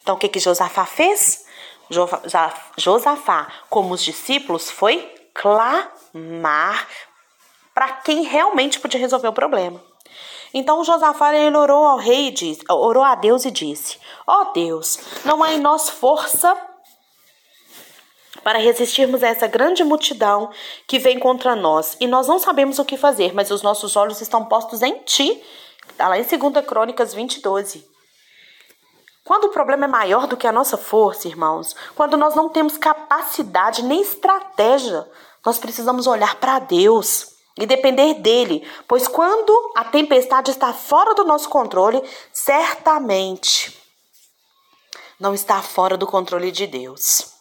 Então 0.01 0.15
o 0.15 0.17
que, 0.17 0.27
que 0.27 0.39
Josafá 0.39 0.85
fez? 0.85 1.45
Josafá, 2.77 3.47
como 3.69 3.93
os 3.93 4.03
discípulos, 4.03 4.69
foi 4.69 5.13
clamar 5.33 6.87
para 7.73 7.93
quem 7.93 8.23
realmente 8.23 8.79
podia 8.79 8.99
resolver 8.99 9.27
o 9.27 9.33
problema. 9.33 9.81
Então 10.53 10.83
Josafá 10.83 11.33
ele 11.35 11.55
orou 11.55 11.85
ao 11.85 11.97
rei, 11.97 12.31
disse, 12.31 12.61
orou 12.69 13.03
a 13.03 13.15
Deus 13.15 13.45
e 13.45 13.51
disse: 13.51 13.99
Ó 14.25 14.41
oh 14.41 14.45
Deus, 14.51 14.99
não 15.23 15.43
há 15.43 15.53
em 15.53 15.59
nós 15.59 15.89
força 15.89 16.57
para 18.43 18.59
resistirmos 18.59 19.23
a 19.23 19.27
essa 19.27 19.47
grande 19.47 19.83
multidão 19.83 20.49
que 20.87 20.99
vem 20.99 21.19
contra 21.19 21.55
nós, 21.55 21.97
e 21.99 22.07
nós 22.07 22.27
não 22.27 22.39
sabemos 22.39 22.79
o 22.79 22.85
que 22.85 22.97
fazer, 22.97 23.33
mas 23.33 23.51
os 23.51 23.61
nossos 23.61 23.95
olhos 23.95 24.21
estão 24.21 24.45
postos 24.45 24.81
em 24.81 24.99
ti 24.99 25.41
Está 25.89 26.07
lá 26.07 26.17
em 26.19 26.23
2 26.23 26.65
Crônicas 26.65 27.13
20, 27.13 27.41
12. 27.41 27.87
Quando 29.23 29.45
o 29.45 29.49
problema 29.49 29.85
é 29.85 29.87
maior 29.87 30.27
do 30.27 30.37
que 30.37 30.47
a 30.47 30.51
nossa 30.51 30.77
força, 30.77 31.27
irmãos, 31.27 31.75
quando 31.95 32.15
nós 32.15 32.35
não 32.35 32.49
temos 32.49 32.77
capacidade 32.77 33.83
nem 33.83 34.01
estratégia, 34.01 35.09
nós 35.45 35.57
precisamos 35.57 36.07
olhar 36.07 36.35
para 36.35 36.59
Deus 36.59 37.35
e 37.59 37.65
depender 37.65 38.13
dele, 38.15 38.65
pois 38.87 39.07
quando 39.07 39.51
a 39.75 39.83
tempestade 39.83 40.51
está 40.51 40.71
fora 40.71 41.15
do 41.15 41.25
nosso 41.25 41.49
controle, 41.49 42.01
certamente 42.31 43.75
não 45.19 45.33
está 45.33 45.61
fora 45.61 45.97
do 45.97 46.05
controle 46.05 46.51
de 46.51 46.67
Deus. 46.67 47.36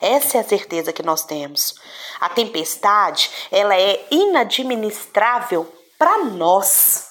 Essa 0.00 0.38
é 0.38 0.40
a 0.40 0.44
certeza 0.44 0.92
que 0.92 1.02
nós 1.02 1.24
temos. 1.24 1.74
A 2.20 2.28
tempestade, 2.28 3.30
ela 3.50 3.76
é 3.76 4.06
inadministrável 4.10 5.70
para 5.98 6.24
nós 6.24 7.10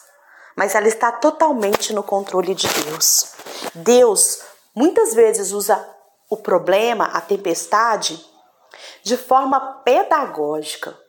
mas 0.60 0.76
ela 0.76 0.90
está 0.90 1.10
totalmente 1.10 1.94
no 1.94 2.04
controle 2.04 2.54
de 2.54 2.68
Deus. 2.68 3.32
Deus 3.74 4.42
muitas 4.76 5.14
vezes 5.14 5.54
usa 5.54 5.88
o 6.30 6.36
problema, 6.36 7.06
a 7.06 7.22
tempestade, 7.22 8.22
de 9.02 9.16
forma 9.16 9.82
pedagógica 9.86 11.00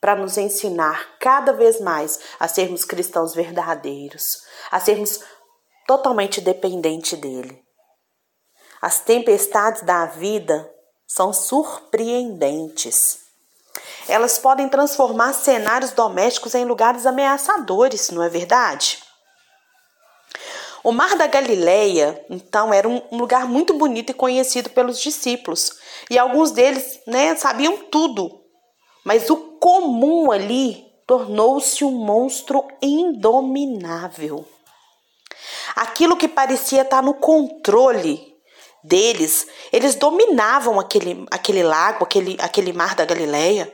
para 0.00 0.16
nos 0.16 0.36
ensinar 0.36 1.18
cada 1.20 1.52
vez 1.52 1.80
mais 1.80 2.18
a 2.40 2.48
sermos 2.48 2.84
cristãos 2.84 3.32
verdadeiros, 3.32 4.42
a 4.72 4.80
sermos 4.80 5.20
totalmente 5.86 6.40
dependentes 6.40 7.16
dele. 7.16 7.62
As 8.82 8.98
tempestades 8.98 9.82
da 9.82 10.06
vida 10.06 10.68
são 11.06 11.32
surpreendentes. 11.32 13.20
Elas 14.08 14.38
podem 14.38 14.68
transformar 14.68 15.32
cenários 15.32 15.92
domésticos 15.92 16.54
em 16.54 16.64
lugares 16.64 17.06
ameaçadores, 17.06 18.10
não 18.10 18.22
é 18.22 18.28
verdade? 18.28 18.98
O 20.86 20.92
Mar 20.92 21.16
da 21.16 21.26
Galileia, 21.26 22.24
então, 22.30 22.72
era 22.72 22.88
um 22.88 23.02
lugar 23.10 23.44
muito 23.48 23.74
bonito 23.74 24.10
e 24.10 24.14
conhecido 24.14 24.70
pelos 24.70 25.00
discípulos. 25.00 25.72
E 26.08 26.16
alguns 26.16 26.52
deles 26.52 27.00
né, 27.04 27.34
sabiam 27.34 27.76
tudo. 27.90 28.40
Mas 29.04 29.28
o 29.28 29.36
comum 29.58 30.30
ali 30.30 30.86
tornou-se 31.04 31.84
um 31.84 31.90
monstro 31.90 32.64
indominável. 32.80 34.46
Aquilo 35.74 36.16
que 36.16 36.28
parecia 36.28 36.82
estar 36.82 37.02
no 37.02 37.14
controle 37.14 38.35
deles, 38.86 39.46
eles 39.72 39.94
dominavam 39.94 40.78
aquele, 40.78 41.26
aquele 41.30 41.62
lago, 41.62 42.04
aquele, 42.04 42.36
aquele 42.40 42.72
mar 42.72 42.94
da 42.94 43.04
Galileia. 43.04 43.72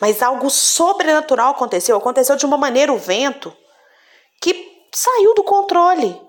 Mas 0.00 0.22
algo 0.22 0.50
sobrenatural 0.50 1.52
aconteceu. 1.52 1.96
Aconteceu 1.96 2.36
de 2.36 2.44
uma 2.44 2.56
maneira 2.56 2.92
o 2.92 2.98
vento 2.98 3.54
que 4.40 4.86
saiu 4.92 5.34
do 5.34 5.42
controle. 5.42 6.20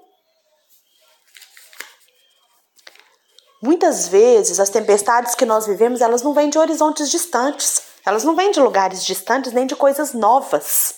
Muitas 3.62 4.08
vezes 4.08 4.60
as 4.60 4.70
tempestades 4.70 5.34
que 5.34 5.46
nós 5.46 5.66
vivemos, 5.66 6.02
elas 6.02 6.22
não 6.22 6.34
vêm 6.34 6.50
de 6.50 6.60
horizontes 6.60 7.10
distantes. 7.10 7.82
Elas 8.06 8.24
não 8.24 8.36
vêm 8.36 8.52
de 8.52 8.60
lugares 8.60 9.04
distantes 9.04 9.52
nem 9.52 9.66
de 9.66 9.76
coisas 9.76 10.14
novas. 10.14 10.96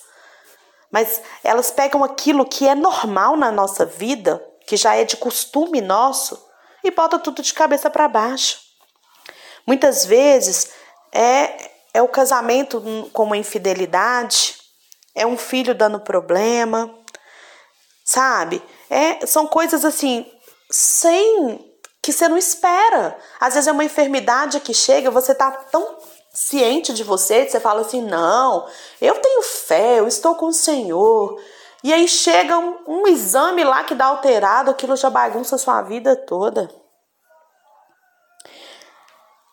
Mas 0.92 1.22
elas 1.42 1.70
pegam 1.70 2.04
aquilo 2.04 2.44
que 2.44 2.68
é 2.68 2.74
normal 2.74 3.36
na 3.36 3.50
nossa 3.50 3.86
vida, 3.86 4.44
que 4.66 4.76
já 4.76 4.94
é 4.94 5.04
de 5.04 5.16
costume 5.16 5.80
nosso, 5.80 6.49
e 6.82 6.90
bota 6.90 7.18
tudo 7.18 7.42
de 7.42 7.52
cabeça 7.52 7.90
para 7.90 8.08
baixo. 8.08 8.58
Muitas 9.66 10.04
vezes 10.04 10.70
é 11.12 11.70
é 11.92 12.00
o 12.00 12.08
casamento 12.08 12.80
com 13.12 13.24
uma 13.24 13.36
infidelidade, 13.36 14.56
é 15.14 15.26
um 15.26 15.36
filho 15.36 15.74
dando 15.74 16.00
problema, 16.00 16.92
sabe? 18.04 18.62
É, 18.88 19.26
são 19.26 19.46
coisas 19.46 19.84
assim, 19.84 20.26
sem 20.70 21.74
que 22.02 22.12
você 22.12 22.28
não 22.28 22.36
espera. 22.36 23.18
Às 23.40 23.54
vezes 23.54 23.66
é 23.66 23.72
uma 23.72 23.84
enfermidade 23.84 24.60
que 24.60 24.72
chega, 24.72 25.10
você 25.10 25.34
tá 25.34 25.50
tão 25.50 25.98
ciente 26.32 26.92
de 26.92 27.02
você, 27.02 27.44
que 27.44 27.50
você 27.50 27.60
fala 27.60 27.80
assim: 27.80 28.02
não, 28.02 28.66
eu 29.00 29.14
tenho 29.20 29.42
fé, 29.42 29.98
eu 29.98 30.06
estou 30.06 30.34
com 30.36 30.46
o 30.46 30.52
Senhor. 30.52 31.40
E 31.82 31.92
aí 31.92 32.06
chega 32.06 32.58
um, 32.58 32.78
um 32.86 33.06
exame 33.06 33.64
lá 33.64 33.84
que 33.84 33.94
dá 33.94 34.06
alterado, 34.06 34.70
aquilo 34.70 34.96
já 34.96 35.08
bagunça 35.08 35.56
a 35.56 35.58
sua 35.58 35.80
vida 35.82 36.14
toda. 36.14 36.68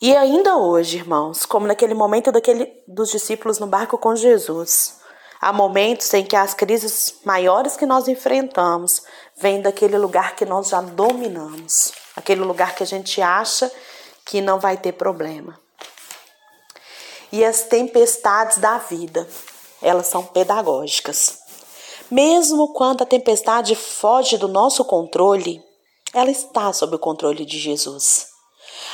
E 0.02 0.16
ainda 0.16 0.58
hoje, 0.58 0.98
irmãos, 0.98 1.46
como 1.46 1.66
naquele 1.66 1.94
momento 1.94 2.32
daquele, 2.32 2.72
dos 2.88 3.10
discípulos 3.10 3.58
no 3.58 3.66
barco 3.66 3.98
com 3.98 4.16
Jesus, 4.16 5.00
há 5.42 5.52
momentos 5.52 6.14
em 6.14 6.24
que 6.24 6.36
as 6.36 6.54
crises 6.54 7.16
maiores 7.26 7.76
que 7.76 7.86
nós 7.86 8.08
enfrentamos 8.08 9.02
vêm 9.36 9.62
daquele 9.62 9.98
lugar 9.98 10.36
que 10.36 10.46
nós 10.46 10.68
já 10.68 10.82
dominamos, 10.82 11.94
aquele 12.16 12.42
lugar 12.42 12.76
que 12.76 12.84
a 12.84 12.86
gente 12.86 13.22
acha 13.22 13.72
que 14.24 14.40
não 14.40 14.60
vai 14.60 14.78
ter 14.78 14.92
problema. 14.92 15.60
E 17.32 17.44
as 17.44 17.64
tempestades 17.64 18.60
da 18.60 18.78
vida, 18.78 19.28
elas 19.82 20.08
são 20.08 20.24
pedagógicas. 20.24 21.47
Mesmo 22.10 22.74
quando 22.74 23.02
a 23.02 23.06
tempestade 23.06 23.76
foge 23.76 24.38
do 24.38 24.48
nosso 24.48 24.86
controle, 24.86 25.62
ela 26.14 26.32
está 26.32 26.72
sob 26.72 26.96
o 26.96 27.00
controle 27.00 27.46
de 27.46 27.60
Jesus. 27.60 28.28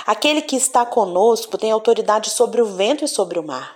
Aquele 0.06 0.42
que 0.42 0.56
está 0.56 0.86
conosco 0.86 1.58
tem 1.58 1.72
autoridade 1.72 2.30
sobre 2.30 2.62
o 2.62 2.66
vento 2.66 3.06
e 3.06 3.08
sobre 3.08 3.38
o 3.38 3.44
mar. 3.44 3.76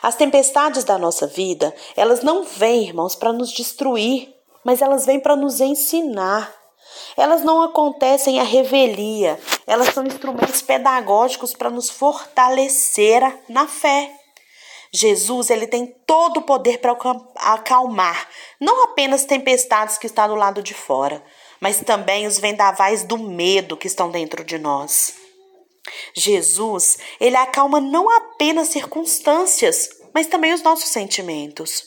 As 0.00 0.14
tempestades 0.14 0.84
da 0.84 0.96
nossa 0.96 1.26
vida, 1.26 1.74
elas 1.96 2.22
não 2.22 2.44
vêm, 2.44 2.84
irmãos, 2.84 3.16
para 3.16 3.32
nos 3.32 3.50
destruir, 3.50 4.32
mas 4.62 4.80
elas 4.80 5.04
vêm 5.04 5.18
para 5.18 5.34
nos 5.34 5.60
ensinar. 5.60 6.54
Elas 7.16 7.42
não 7.42 7.62
acontecem 7.62 8.38
à 8.38 8.44
revelia, 8.44 9.38
elas 9.66 9.92
são 9.92 10.04
instrumentos 10.06 10.62
pedagógicos 10.62 11.52
para 11.54 11.70
nos 11.70 11.90
fortalecer 11.90 13.40
na 13.48 13.66
fé. 13.66 14.23
Jesus, 14.96 15.50
ele 15.50 15.66
tem 15.66 15.86
todo 16.06 16.36
o 16.36 16.42
poder 16.42 16.78
para 16.78 16.96
acalmar 17.34 18.28
não 18.60 18.84
apenas 18.84 19.24
tempestades 19.24 19.98
que 19.98 20.06
estão 20.06 20.28
do 20.28 20.36
lado 20.36 20.62
de 20.62 20.72
fora, 20.72 21.20
mas 21.58 21.80
também 21.80 22.28
os 22.28 22.38
vendavais 22.38 23.02
do 23.02 23.18
medo 23.18 23.76
que 23.76 23.88
estão 23.88 24.08
dentro 24.08 24.44
de 24.44 24.56
nós. 24.56 25.16
Jesus, 26.14 26.96
ele 27.18 27.34
acalma 27.34 27.80
não 27.80 28.08
apenas 28.08 28.68
circunstâncias, 28.68 29.90
mas 30.14 30.28
também 30.28 30.54
os 30.54 30.62
nossos 30.62 30.90
sentimentos. 30.90 31.82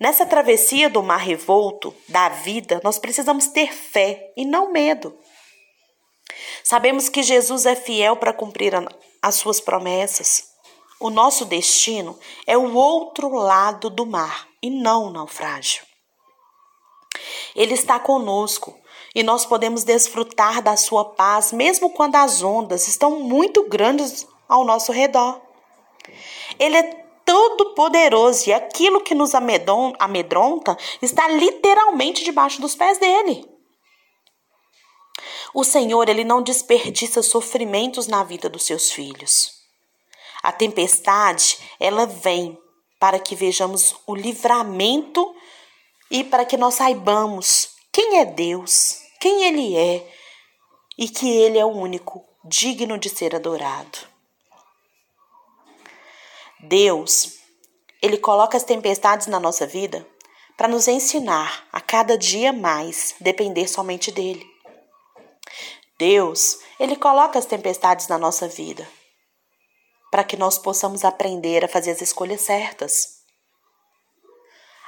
Nessa 0.00 0.24
travessia 0.24 0.88
do 0.88 1.02
mar 1.02 1.18
revolto 1.18 1.94
da 2.08 2.30
vida, 2.30 2.80
nós 2.82 2.98
precisamos 2.98 3.48
ter 3.48 3.74
fé 3.74 4.32
e 4.34 4.46
não 4.46 4.72
medo. 4.72 5.14
Sabemos 6.64 7.10
que 7.10 7.22
Jesus 7.22 7.66
é 7.66 7.76
fiel 7.76 8.16
para 8.16 8.32
cumprir 8.32 8.72
as 9.20 9.34
suas 9.34 9.60
promessas. 9.60 10.55
O 10.98 11.10
nosso 11.10 11.44
destino 11.44 12.18
é 12.46 12.56
o 12.56 12.74
outro 12.74 13.28
lado 13.28 13.90
do 13.90 14.06
mar 14.06 14.48
e 14.62 14.70
não 14.70 15.06
o 15.06 15.10
naufrágio. 15.10 15.84
Ele 17.54 17.74
está 17.74 17.98
conosco 17.98 18.78
e 19.14 19.22
nós 19.22 19.44
podemos 19.44 19.84
desfrutar 19.84 20.62
da 20.62 20.76
sua 20.76 21.04
paz 21.04 21.52
mesmo 21.52 21.90
quando 21.90 22.16
as 22.16 22.42
ondas 22.42 22.88
estão 22.88 23.20
muito 23.20 23.68
grandes 23.68 24.26
ao 24.48 24.64
nosso 24.64 24.92
redor. 24.92 25.40
Ele 26.58 26.76
é 26.76 27.06
todo 27.24 27.74
poderoso 27.74 28.48
e 28.48 28.52
aquilo 28.52 29.00
que 29.00 29.14
nos 29.14 29.32
amedronta 29.34 30.76
está 31.02 31.28
literalmente 31.28 32.24
debaixo 32.24 32.60
dos 32.60 32.74
pés 32.74 32.98
dele. 32.98 33.44
O 35.52 35.64
Senhor, 35.64 36.08
ele 36.08 36.22
não 36.22 36.42
desperdiça 36.42 37.22
sofrimentos 37.22 38.06
na 38.06 38.22
vida 38.22 38.48
dos 38.48 38.64
seus 38.64 38.92
filhos. 38.92 39.55
A 40.46 40.52
tempestade, 40.52 41.58
ela 41.80 42.06
vem 42.06 42.56
para 43.00 43.18
que 43.18 43.34
vejamos 43.34 43.96
o 44.06 44.14
livramento 44.14 45.34
e 46.08 46.22
para 46.22 46.44
que 46.44 46.56
nós 46.56 46.74
saibamos 46.74 47.70
quem 47.92 48.20
é 48.20 48.24
Deus 48.24 49.00
quem 49.18 49.42
Ele 49.42 49.76
é 49.76 50.08
e 50.96 51.08
que 51.08 51.28
Ele 51.28 51.58
é 51.58 51.64
o 51.64 51.76
único 51.76 52.24
digno 52.44 52.96
de 52.96 53.08
ser 53.08 53.34
adorado. 53.34 53.98
Deus, 56.60 57.40
Ele 58.00 58.16
coloca 58.16 58.56
as 58.56 58.62
tempestades 58.62 59.26
na 59.26 59.40
nossa 59.40 59.66
vida 59.66 60.06
para 60.56 60.68
nos 60.68 60.86
ensinar 60.86 61.66
a 61.72 61.80
cada 61.80 62.16
dia 62.16 62.52
mais 62.52 63.16
depender 63.20 63.66
somente 63.66 64.12
dEle. 64.12 64.46
Deus, 65.98 66.60
Ele 66.78 66.94
coloca 66.94 67.36
as 67.36 67.46
tempestades 67.46 68.06
na 68.06 68.16
nossa 68.16 68.46
vida 68.46 68.86
para 70.10 70.24
que 70.24 70.36
nós 70.36 70.58
possamos 70.58 71.04
aprender 71.04 71.64
a 71.64 71.68
fazer 71.68 71.90
as 71.92 72.00
escolhas 72.00 72.40
certas. 72.40 73.16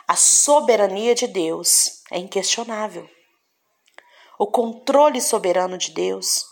A 0.06 0.16
soberania 0.16 1.14
de 1.14 1.26
Deus 1.26 2.02
é 2.10 2.18
inquestionável. 2.18 3.08
O 4.38 4.46
controle 4.46 5.20
soberano 5.20 5.76
de 5.76 5.90
Deus 5.90 6.46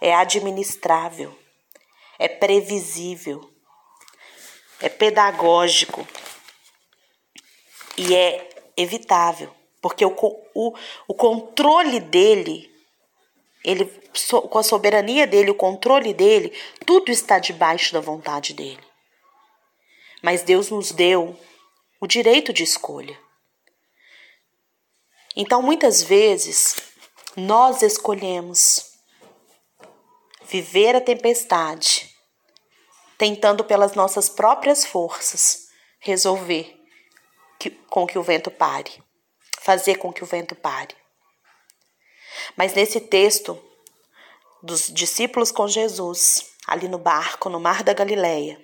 é 0.00 0.14
administrável, 0.14 1.36
é 2.18 2.28
previsível, 2.28 3.48
é 4.80 4.88
pedagógico 4.88 6.06
e 7.96 8.14
é 8.14 8.48
evitável, 8.76 9.54
porque 9.80 10.04
o, 10.04 10.14
o, 10.54 10.74
o 11.06 11.14
controle 11.14 12.00
dele, 12.00 12.70
ele, 13.64 13.84
com 14.48 14.58
a 14.58 14.62
soberania 14.62 15.26
dele, 15.26 15.50
o 15.50 15.54
controle 15.54 16.14
dele, 16.14 16.52
tudo 16.86 17.10
está 17.10 17.38
debaixo 17.38 17.92
da 17.92 18.00
vontade 18.00 18.54
dele. 18.54 18.82
Mas 20.22 20.42
Deus 20.42 20.70
nos 20.70 20.92
deu 20.92 21.38
o 22.00 22.06
direito 22.06 22.52
de 22.52 22.62
escolha. 22.62 23.18
Então, 25.36 25.62
muitas 25.62 26.02
vezes, 26.02 26.76
nós 27.36 27.82
escolhemos 27.82 28.90
viver 30.44 30.96
a 30.96 31.00
tempestade, 31.00 32.10
tentando 33.16 33.64
pelas 33.64 33.94
nossas 33.94 34.28
próprias 34.28 34.84
forças 34.84 35.68
resolver 36.00 36.76
que, 37.58 37.70
com 37.70 38.06
que 38.06 38.18
o 38.18 38.22
vento 38.22 38.50
pare, 38.50 38.90
fazer 39.60 39.96
com 39.96 40.12
que 40.12 40.24
o 40.24 40.26
vento 40.26 40.54
pare. 40.54 40.96
Mas 42.56 42.74
nesse 42.74 43.00
texto 43.00 43.58
dos 44.62 44.88
discípulos 44.88 45.50
com 45.50 45.66
Jesus, 45.66 46.46
ali 46.66 46.88
no 46.88 46.98
barco, 46.98 47.48
no 47.48 47.58
mar 47.60 47.82
da 47.82 47.92
Galileia, 47.92 48.60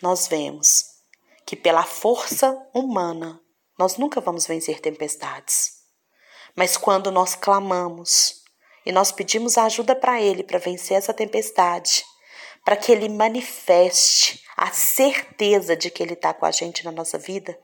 nós 0.00 0.26
vemos 0.26 0.84
que 1.46 1.56
pela 1.56 1.82
força 1.82 2.56
humana 2.74 3.40
nós 3.78 3.96
nunca 3.96 4.20
vamos 4.20 4.46
vencer 4.46 4.80
tempestades. 4.80 5.72
Mas 6.56 6.76
quando 6.76 7.10
nós 7.10 7.34
clamamos 7.34 8.42
e 8.86 8.92
nós 8.92 9.10
pedimos 9.10 9.58
ajuda 9.58 9.96
para 9.96 10.20
Ele 10.20 10.42
para 10.42 10.58
vencer 10.58 10.96
essa 10.96 11.12
tempestade, 11.12 12.04
para 12.64 12.76
que 12.76 12.92
Ele 12.92 13.08
manifeste 13.08 14.42
a 14.56 14.70
certeza 14.70 15.76
de 15.76 15.90
que 15.90 16.02
Ele 16.02 16.14
está 16.14 16.32
com 16.32 16.46
a 16.46 16.50
gente 16.50 16.84
na 16.84 16.92
nossa 16.92 17.18
vida. 17.18 17.58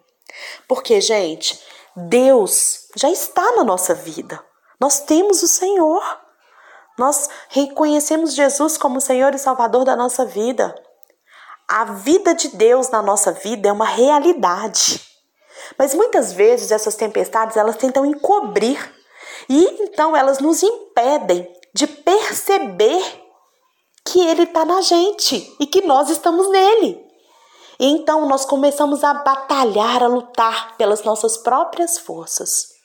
Porque, 0.66 1.00
gente, 1.00 1.58
Deus 1.96 2.88
já 2.96 3.10
está 3.10 3.52
na 3.52 3.64
nossa 3.64 3.94
vida. 3.94 4.44
Nós 4.80 5.00
temos 5.00 5.42
o 5.42 5.48
Senhor. 5.48 6.02
Nós 6.98 7.28
reconhecemos 7.48 8.34
Jesus 8.34 8.78
como 8.78 9.00
Senhor 9.00 9.34
e 9.34 9.38
Salvador 9.38 9.84
da 9.84 9.94
nossa 9.94 10.24
vida. 10.24 10.74
A 11.68 11.84
vida 11.84 12.34
de 12.34 12.48
Deus 12.48 12.88
na 12.88 13.02
nossa 13.02 13.30
vida 13.30 13.68
é 13.68 13.72
uma 13.72 13.86
realidade. 13.86 15.00
Mas 15.78 15.94
muitas 15.94 16.32
vezes 16.32 16.70
essas 16.70 16.96
tempestades 16.96 17.56
elas 17.56 17.76
tentam 17.76 18.04
encobrir 18.04 18.78
e 19.48 19.82
então 19.82 20.16
elas 20.16 20.38
nos 20.38 20.62
impedem 20.62 21.48
de 21.74 21.86
perceber 21.86 23.02
que 24.04 24.20
ele 24.26 24.42
está 24.42 24.64
na 24.64 24.80
gente 24.80 25.56
e 25.60 25.66
que 25.66 25.82
nós 25.82 26.10
estamos 26.10 26.50
nele. 26.50 27.06
E 27.78 27.86
então 27.86 28.26
nós 28.26 28.44
começamos 28.44 29.04
a 29.04 29.14
batalhar, 29.14 30.02
a 30.02 30.08
lutar 30.08 30.76
pelas 30.76 31.02
nossas 31.04 31.36
próprias 31.36 31.98
forças. 31.98 32.79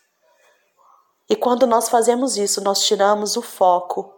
E 1.29 1.35
quando 1.35 1.65
nós 1.65 1.89
fazemos 1.89 2.38
isso, 2.38 2.61
nós 2.61 2.85
tiramos 2.85 3.35
o 3.35 3.41
foco 3.41 4.13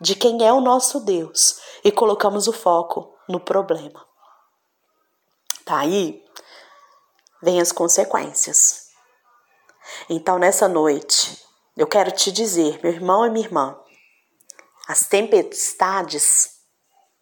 de 0.00 0.14
quem 0.14 0.46
é 0.46 0.52
o 0.52 0.60
nosso 0.60 1.00
Deus 1.00 1.60
e 1.82 1.90
colocamos 1.90 2.48
o 2.48 2.52
foco 2.52 3.14
no 3.28 3.40
problema. 3.40 4.06
Tá 5.64 5.78
aí 5.78 6.22
vem 7.42 7.60
as 7.60 7.72
consequências. 7.72 8.88
Então, 10.08 10.38
nessa 10.38 10.68
noite, 10.68 11.42
eu 11.76 11.86
quero 11.86 12.10
te 12.10 12.30
dizer, 12.30 12.80
meu 12.82 12.92
irmão 12.92 13.26
e 13.26 13.30
minha 13.30 13.46
irmã, 13.46 13.78
as 14.86 15.06
tempestades 15.06 16.58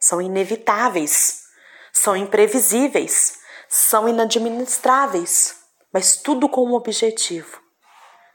são 0.01 0.20
inevitáveis, 0.20 1.44
são 1.92 2.16
imprevisíveis, 2.16 3.38
são 3.68 4.09
inadministráveis, 4.09 5.57
mas 5.92 6.16
tudo 6.16 6.48
com 6.48 6.62
o 6.62 6.74
objetivo 6.74 7.67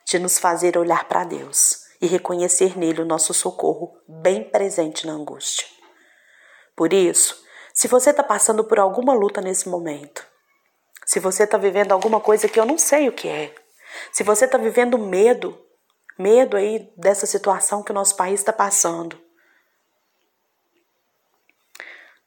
de 0.06 0.20
nos 0.20 0.38
fazer 0.38 0.78
olhar 0.78 1.06
para 1.06 1.24
Deus 1.24 1.84
e 2.02 2.08
reconhecer 2.08 2.78
nele 2.78 3.02
o 3.02 3.06
nosso 3.06 3.34
socorro 3.34 3.98
bem 4.08 4.44
presente 4.44 5.08
na 5.08 5.13
angústia. 5.13 5.68
Por 6.76 6.92
isso, 6.92 7.42
se 7.74 7.88
você 7.88 8.10
está 8.10 8.24
passando 8.24 8.63
por 8.63 8.80
alguma 8.80 9.13
luta 9.13 9.42
nesse 9.42 9.70
momento, 9.70 10.26
se 11.06 11.20
você 11.20 11.44
está 11.44 11.58
vivendo 11.58 11.92
alguma 11.92 12.20
coisa 12.20 12.48
que 12.48 12.60
eu 12.60 12.66
não 12.66 12.78
sei 12.78 13.08
o 13.08 13.13
que 13.13 13.28
é, 13.28 13.54
se 14.12 14.24
você 14.24 14.46
está 14.46 14.58
vivendo 14.58 14.98
medo, 14.98 15.60
medo 16.18 16.58
aí 16.58 16.92
dessa 16.98 17.26
situação 17.26 17.84
que 17.84 17.92
o 17.92 17.96
nosso 17.96 18.16
país 18.16 18.39
está 18.39 18.52
passando, 18.52 19.22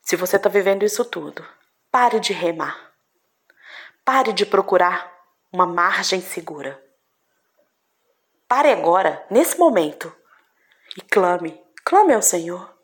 se 0.06 0.14
você 0.14 0.36
está 0.36 0.48
vivendo 0.48 0.84
isso 0.84 1.04
tudo, 1.04 1.44
pare 1.90 2.20
de 2.20 2.32
remar. 2.32 2.92
Pare 4.04 4.32
de 4.32 4.46
procurar 4.46 5.12
uma 5.52 5.66
margem 5.66 6.20
segura. 6.20 6.80
Pare 8.48 8.70
agora, 8.70 9.24
nesse 9.30 9.58
momento, 9.58 10.14
e 10.96 11.00
clame. 11.00 11.60
Clame 11.84 12.14
ao 12.14 12.22
Senhor. 12.22 12.74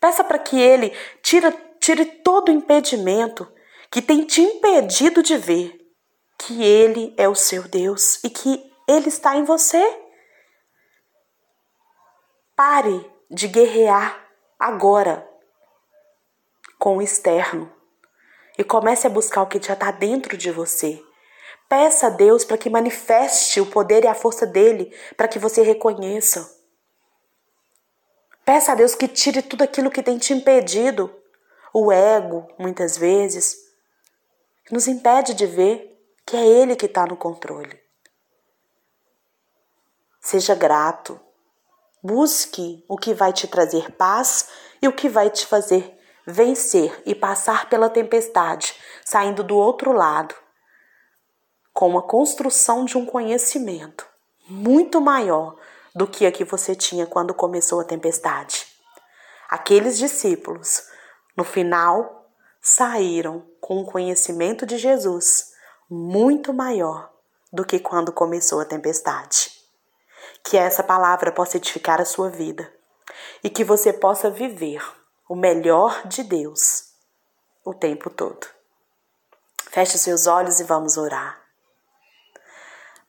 Peça 0.00 0.24
para 0.24 0.38
que 0.38 0.60
Ele 0.60 0.96
tire, 1.22 1.50
tire 1.80 2.04
todo 2.04 2.48
o 2.48 2.52
impedimento 2.52 3.50
que 3.90 4.02
tem 4.02 4.24
te 4.24 4.40
impedido 4.40 5.22
de 5.22 5.36
ver 5.36 5.78
que 6.38 6.62
Ele 6.62 7.14
é 7.16 7.28
o 7.28 7.34
seu 7.34 7.62
Deus 7.64 8.22
e 8.22 8.30
que 8.30 8.72
Ele 8.86 9.08
está 9.08 9.36
em 9.36 9.44
você. 9.44 9.82
Pare 12.54 13.10
de 13.30 13.46
guerrear 13.48 14.28
agora 14.58 15.28
com 16.78 16.98
o 16.98 17.02
externo 17.02 17.72
e 18.56 18.64
comece 18.64 19.06
a 19.06 19.10
buscar 19.10 19.42
o 19.42 19.46
que 19.46 19.60
já 19.60 19.74
está 19.74 19.90
dentro 19.90 20.36
de 20.36 20.50
você. 20.50 21.04
Peça 21.68 22.06
a 22.06 22.10
Deus 22.10 22.44
para 22.44 22.56
que 22.56 22.70
manifeste 22.70 23.60
o 23.60 23.66
poder 23.66 24.04
e 24.04 24.06
a 24.06 24.14
força 24.14 24.46
dele, 24.46 24.96
para 25.16 25.28
que 25.28 25.38
você 25.38 25.62
reconheça. 25.62 26.56
Peça 28.44 28.72
a 28.72 28.74
Deus 28.74 28.94
que 28.94 29.06
tire 29.06 29.42
tudo 29.42 29.62
aquilo 29.62 29.90
que 29.90 30.02
tem 30.02 30.16
te 30.16 30.32
impedido. 30.32 31.14
O 31.74 31.92
ego, 31.92 32.48
muitas 32.58 32.96
vezes, 32.96 33.56
nos 34.70 34.88
impede 34.88 35.34
de 35.34 35.44
ver 35.44 36.02
que 36.24 36.36
é 36.36 36.46
Ele 36.46 36.74
que 36.74 36.86
está 36.86 37.04
no 37.04 37.16
controle. 37.16 37.78
Seja 40.20 40.54
grato. 40.54 41.20
Busque 42.02 42.84
o 42.88 42.96
que 42.96 43.12
vai 43.12 43.32
te 43.32 43.46
trazer 43.46 43.92
paz 43.92 44.48
e 44.80 44.88
o 44.88 44.92
que 44.92 45.08
vai 45.08 45.28
te 45.28 45.44
fazer 45.44 45.98
vencer 46.26 47.02
e 47.06 47.14
passar 47.14 47.70
pela 47.70 47.88
tempestade, 47.88 48.74
saindo 49.04 49.42
do 49.42 49.56
outro 49.56 49.92
lado, 49.92 50.34
com 51.78 51.96
a 51.96 52.02
construção 52.02 52.84
de 52.84 52.98
um 52.98 53.06
conhecimento 53.06 54.04
muito 54.48 55.00
maior 55.00 55.54
do 55.94 56.08
que 56.08 56.26
a 56.26 56.32
que 56.32 56.42
você 56.42 56.74
tinha 56.74 57.06
quando 57.06 57.32
começou 57.32 57.78
a 57.78 57.84
tempestade. 57.84 58.66
Aqueles 59.48 59.96
discípulos, 59.96 60.82
no 61.36 61.44
final, 61.44 62.28
saíram 62.60 63.46
com 63.60 63.78
um 63.78 63.84
conhecimento 63.84 64.66
de 64.66 64.76
Jesus 64.76 65.52
muito 65.88 66.52
maior 66.52 67.12
do 67.52 67.64
que 67.64 67.78
quando 67.78 68.10
começou 68.10 68.58
a 68.58 68.64
tempestade. 68.64 69.48
Que 70.42 70.56
essa 70.56 70.82
palavra 70.82 71.30
possa 71.30 71.58
edificar 71.58 72.00
a 72.00 72.04
sua 72.04 72.28
vida 72.28 72.68
e 73.40 73.48
que 73.48 73.62
você 73.62 73.92
possa 73.92 74.28
viver 74.28 74.82
o 75.28 75.36
melhor 75.36 76.08
de 76.08 76.24
Deus 76.24 76.86
o 77.64 77.72
tempo 77.72 78.10
todo. 78.10 78.48
Feche 79.70 79.96
seus 79.96 80.26
olhos 80.26 80.58
e 80.58 80.64
vamos 80.64 80.96
orar. 80.96 81.46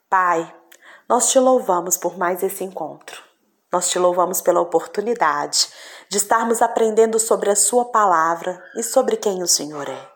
Pai, 0.09 0.51
nós 1.07 1.29
te 1.29 1.37
louvamos 1.37 1.95
por 1.95 2.17
mais 2.17 2.41
esse 2.41 2.63
encontro. 2.63 3.21
Nós 3.71 3.89
te 3.89 3.99
louvamos 3.99 4.41
pela 4.41 4.59
oportunidade 4.59 5.69
de 6.09 6.17
estarmos 6.17 6.63
aprendendo 6.63 7.19
sobre 7.19 7.51
a 7.51 7.55
Sua 7.55 7.85
palavra 7.85 8.59
e 8.75 8.81
sobre 8.81 9.17
quem 9.17 9.43
o 9.43 9.47
Senhor 9.47 9.87
é. 9.87 10.11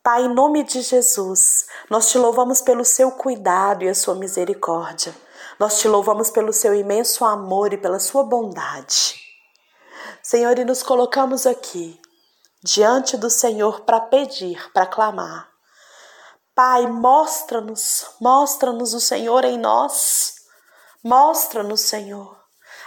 Pai, 0.00 0.22
em 0.26 0.32
nome 0.32 0.62
de 0.62 0.80
Jesus, 0.80 1.66
nós 1.90 2.08
te 2.08 2.18
louvamos 2.18 2.60
pelo 2.60 2.84
seu 2.84 3.10
cuidado 3.10 3.82
e 3.82 3.88
a 3.88 3.94
sua 3.94 4.14
misericórdia. 4.14 5.12
Nós 5.58 5.80
te 5.80 5.88
louvamos 5.88 6.30
pelo 6.30 6.52
seu 6.52 6.72
imenso 6.72 7.24
amor 7.24 7.72
e 7.72 7.76
pela 7.76 7.98
sua 7.98 8.22
bondade. 8.22 9.16
Senhor, 10.22 10.56
e 10.56 10.64
nos 10.64 10.84
colocamos 10.84 11.46
aqui 11.46 12.00
diante 12.62 13.16
do 13.16 13.28
Senhor 13.28 13.80
para 13.80 13.98
pedir, 14.00 14.70
para 14.72 14.86
clamar. 14.86 15.57
Pai, 16.58 16.88
mostra-nos, 16.88 18.16
mostra-nos 18.20 18.92
o 18.92 18.98
Senhor 18.98 19.44
em 19.44 19.56
nós. 19.56 20.34
Mostra-nos, 21.04 21.82
Senhor. 21.82 22.36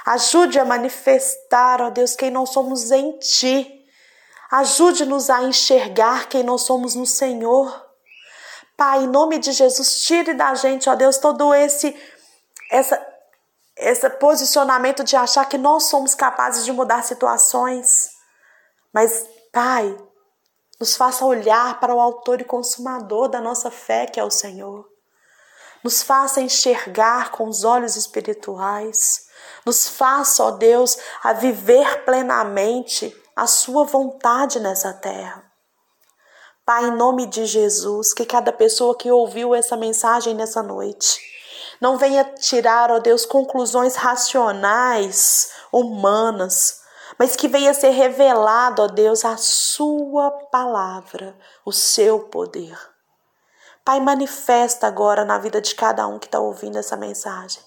Ajude 0.06 0.60
a 0.60 0.66
manifestar, 0.66 1.82
ó 1.82 1.90
Deus, 1.90 2.14
quem 2.14 2.30
nós 2.30 2.50
somos 2.50 2.92
em 2.92 3.18
Ti. 3.20 3.86
Ajude-nos 4.52 5.30
a 5.30 5.44
enxergar 5.44 6.28
quem 6.28 6.44
nós 6.44 6.64
somos 6.64 6.96
no 6.96 7.06
Senhor. 7.06 7.82
Pai, 8.76 9.06
em 9.06 9.08
nome 9.08 9.40
de 9.40 9.54
Jesus, 9.54 10.02
tire 10.02 10.34
da 10.34 10.54
gente, 10.54 10.90
ó 10.90 10.96
Deus, 10.96 11.18
todo 11.18 11.54
esse 11.54 11.98
essa 12.70 13.02
esse 13.78 14.10
posicionamento 14.10 15.02
de 15.02 15.16
achar 15.16 15.48
que 15.48 15.58
nós 15.58 15.84
somos 15.84 16.14
capazes 16.14 16.66
de 16.66 16.74
mudar 16.74 17.06
situações. 17.06 18.10
Mas, 18.94 19.26
Pai, 19.54 19.98
nos 20.82 20.96
faça 20.96 21.24
olhar 21.24 21.80
para 21.80 21.94
o 21.94 22.02
autor 22.02 22.42
e 22.42 22.44
consumador 22.44 23.30
da 23.30 23.40
nossa 23.40 23.70
fé, 23.70 24.08
que 24.08 24.20
é 24.20 24.24
o 24.24 24.32
Senhor. 24.32 24.90
Nos 25.84 26.02
faça 26.02 26.42
enxergar 26.42 27.30
com 27.30 27.48
os 27.48 27.64
olhos 27.64 27.96
espirituais. 27.96 29.28
Nos 29.64 29.88
faça, 29.88 30.44
ó 30.44 30.50
Deus, 30.50 30.98
a 31.22 31.34
viver 31.34 32.04
plenamente 32.04 33.16
a 33.36 33.46
Sua 33.46 33.86
vontade 33.86 34.60
nessa 34.60 34.92
terra. 34.92 35.44
Pai, 36.66 36.86
em 36.86 36.98
nome 36.98 37.28
de 37.28 37.46
Jesus, 37.46 38.12
que 38.12 38.26
cada 38.26 38.52
pessoa 38.52 38.98
que 38.98 39.12
ouviu 39.12 39.54
essa 39.54 39.78
mensagem 39.78 40.34
nessa 40.34 40.64
noite 40.64 41.22
não 41.80 41.96
venha 41.96 42.24
tirar, 42.24 42.90
ó 42.90 42.98
Deus, 42.98 43.24
conclusões 43.24 43.96
racionais, 43.96 45.52
humanas, 45.72 46.81
mas 47.22 47.36
que 47.36 47.48
venha 47.48 47.72
ser 47.72 47.92
revelado, 47.92 48.82
ó 48.82 48.88
Deus, 48.88 49.24
a 49.24 49.38
Sua 49.38 50.32
palavra, 50.52 51.38
o 51.64 51.72
seu 51.72 52.22
poder. 52.22 52.76
Pai, 53.86 54.00
manifesta 54.00 54.88
agora 54.88 55.24
na 55.24 55.38
vida 55.38 55.62
de 55.62 55.76
cada 55.76 56.08
um 56.08 56.18
que 56.18 56.26
está 56.26 56.40
ouvindo 56.40 56.80
essa 56.80 56.98
mensagem. 56.98 57.62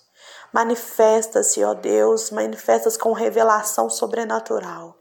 Manifesta-se, 0.53 1.62
ó 1.62 1.73
Deus, 1.73 2.33
manifesta-se 2.33 2.99
com 2.99 3.12
revelação 3.12 3.88
sobrenatural. 3.88 4.97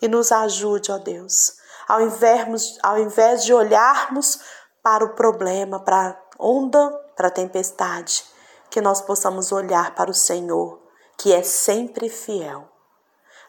E 0.00 0.08
nos 0.08 0.32
ajude, 0.32 0.90
ó 0.90 0.96
Deus, 0.96 1.52
ao 1.86 2.00
invés, 2.00 2.78
ao 2.82 2.98
invés 2.98 3.44
de 3.44 3.52
olharmos 3.52 4.40
para 4.82 5.04
o 5.04 5.14
problema, 5.14 5.78
para 5.78 6.08
a 6.08 6.16
onda 6.38 6.88
para 7.14 7.28
a 7.28 7.30
tempestade, 7.30 8.24
que 8.70 8.80
nós 8.80 9.02
possamos 9.02 9.52
olhar 9.52 9.94
para 9.94 10.10
o 10.10 10.14
Senhor, 10.14 10.80
que 11.18 11.34
é 11.34 11.42
sempre 11.42 12.08
fiel. 12.08 12.77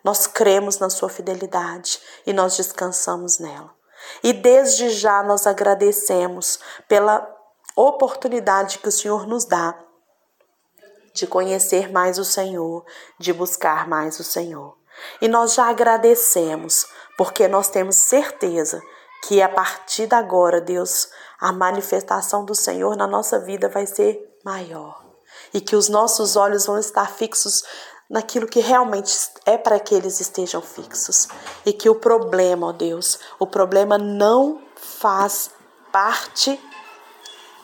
Nós 0.04 0.28
cremos 0.28 0.80
na 0.80 0.90
Sua 0.90 1.10
fidelidade 1.10 2.00
e 2.26 2.34
nós 2.34 2.56
descansamos 2.56 3.40
nela. 3.40 3.74
E 4.24 4.32
desde 4.34 4.90
já 4.90 5.22
nós 5.24 5.46
agradecemos 5.46 6.60
pela 6.88 7.28
oportunidade 7.76 8.80
que 8.80 8.88
o 8.88 8.92
Senhor 8.92 9.28
nos 9.28 9.46
dá 9.46 9.78
de 11.14 11.28
conhecer 11.28 11.92
mais 11.92 12.18
o 12.18 12.26
Senhor, 12.26 12.86
de 13.18 13.34
buscar 13.34 13.88
mais 13.88 14.20
o 14.20 14.24
Senhor. 14.24 14.78
E 15.22 15.28
nós 15.28 15.54
já 15.54 15.70
agradecemos, 15.70 16.86
porque 17.18 17.48
nós 17.48 17.70
temos 17.70 17.96
certeza 17.98 18.82
que 19.24 19.42
a 19.42 19.50
partir 19.50 20.08
de 20.08 20.16
agora, 20.16 20.62
Deus, 20.62 21.10
a 21.40 21.52
manifestação 21.52 22.46
do 22.46 22.56
Senhor 22.56 22.96
na 22.96 23.08
nossa 23.08 23.40
vida 23.40 23.68
vai 23.68 23.86
ser 23.86 24.38
maior 24.44 25.10
e 25.54 25.62
que 25.62 25.76
os 25.76 25.90
nossos 25.90 26.36
olhos 26.36 26.66
vão 26.66 26.78
estar 26.78 27.10
fixos 27.12 27.64
naquilo 28.10 28.48
que 28.48 28.60
realmente 28.60 29.16
é 29.46 29.58
para 29.58 29.80
que 29.80 29.94
eles 29.94 30.20
estejam 30.20 30.62
fixos 30.62 31.28
e 31.66 31.72
que 31.72 31.90
o 31.90 31.96
problema, 31.96 32.68
ó 32.68 32.72
Deus, 32.72 33.20
o 33.38 33.46
problema 33.46 33.98
não 33.98 34.62
faz 34.76 35.52
parte 35.92 36.60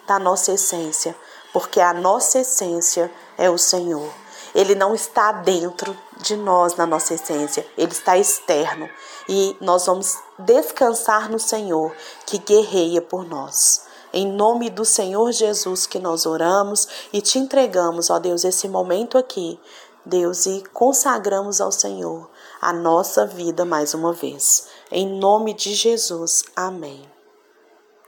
da 0.08 0.20
nossa 0.20 0.52
essência, 0.52 1.16
porque 1.52 1.82
a 1.82 1.94
nossa 1.94 2.40
essência 2.40 3.12
é 3.38 3.50
o 3.50 3.58
Senhor. 3.58 4.14
Ele 4.54 4.76
não 4.76 4.94
está 4.94 5.32
dentro 5.32 5.98
de 6.18 6.38
nós 6.38 6.76
na 6.76 6.86
nossa 6.86 7.14
essência, 7.14 7.66
ele 7.78 7.92
está 7.92 8.18
externo 8.18 8.90
e 9.28 9.58
nós 9.60 9.86
vamos 9.86 10.18
descansar 10.40 11.30
no 11.30 11.40
Senhor 11.40 11.94
que 12.26 12.38
guerreia 12.38 13.02
por 13.02 13.26
nós. 13.26 13.84
Em 14.14 14.26
nome 14.26 14.70
do 14.70 14.86
Senhor 14.86 15.30
Jesus 15.34 15.86
que 15.86 16.00
nós 16.00 16.26
oramos 16.26 16.88
e 17.12 17.20
te 17.20 17.38
entregamos, 17.38 18.10
ó 18.10 18.18
Deus, 18.18 18.46
esse 18.46 18.70
momento 18.70 19.18
aqui, 19.18 19.60
Deus, 20.06 20.46
e 20.46 20.64
consagramos 20.74 21.60
ao 21.60 21.72
Senhor 21.72 22.30
a 22.62 22.72
nossa 22.72 23.26
vida 23.26 23.66
mais 23.66 23.94
uma 23.94 24.14
vez. 24.14 24.68
Em 24.92 25.08
nome 25.20 25.54
de 25.54 25.74
Jesus. 25.74 26.44
Amém. 26.56 27.15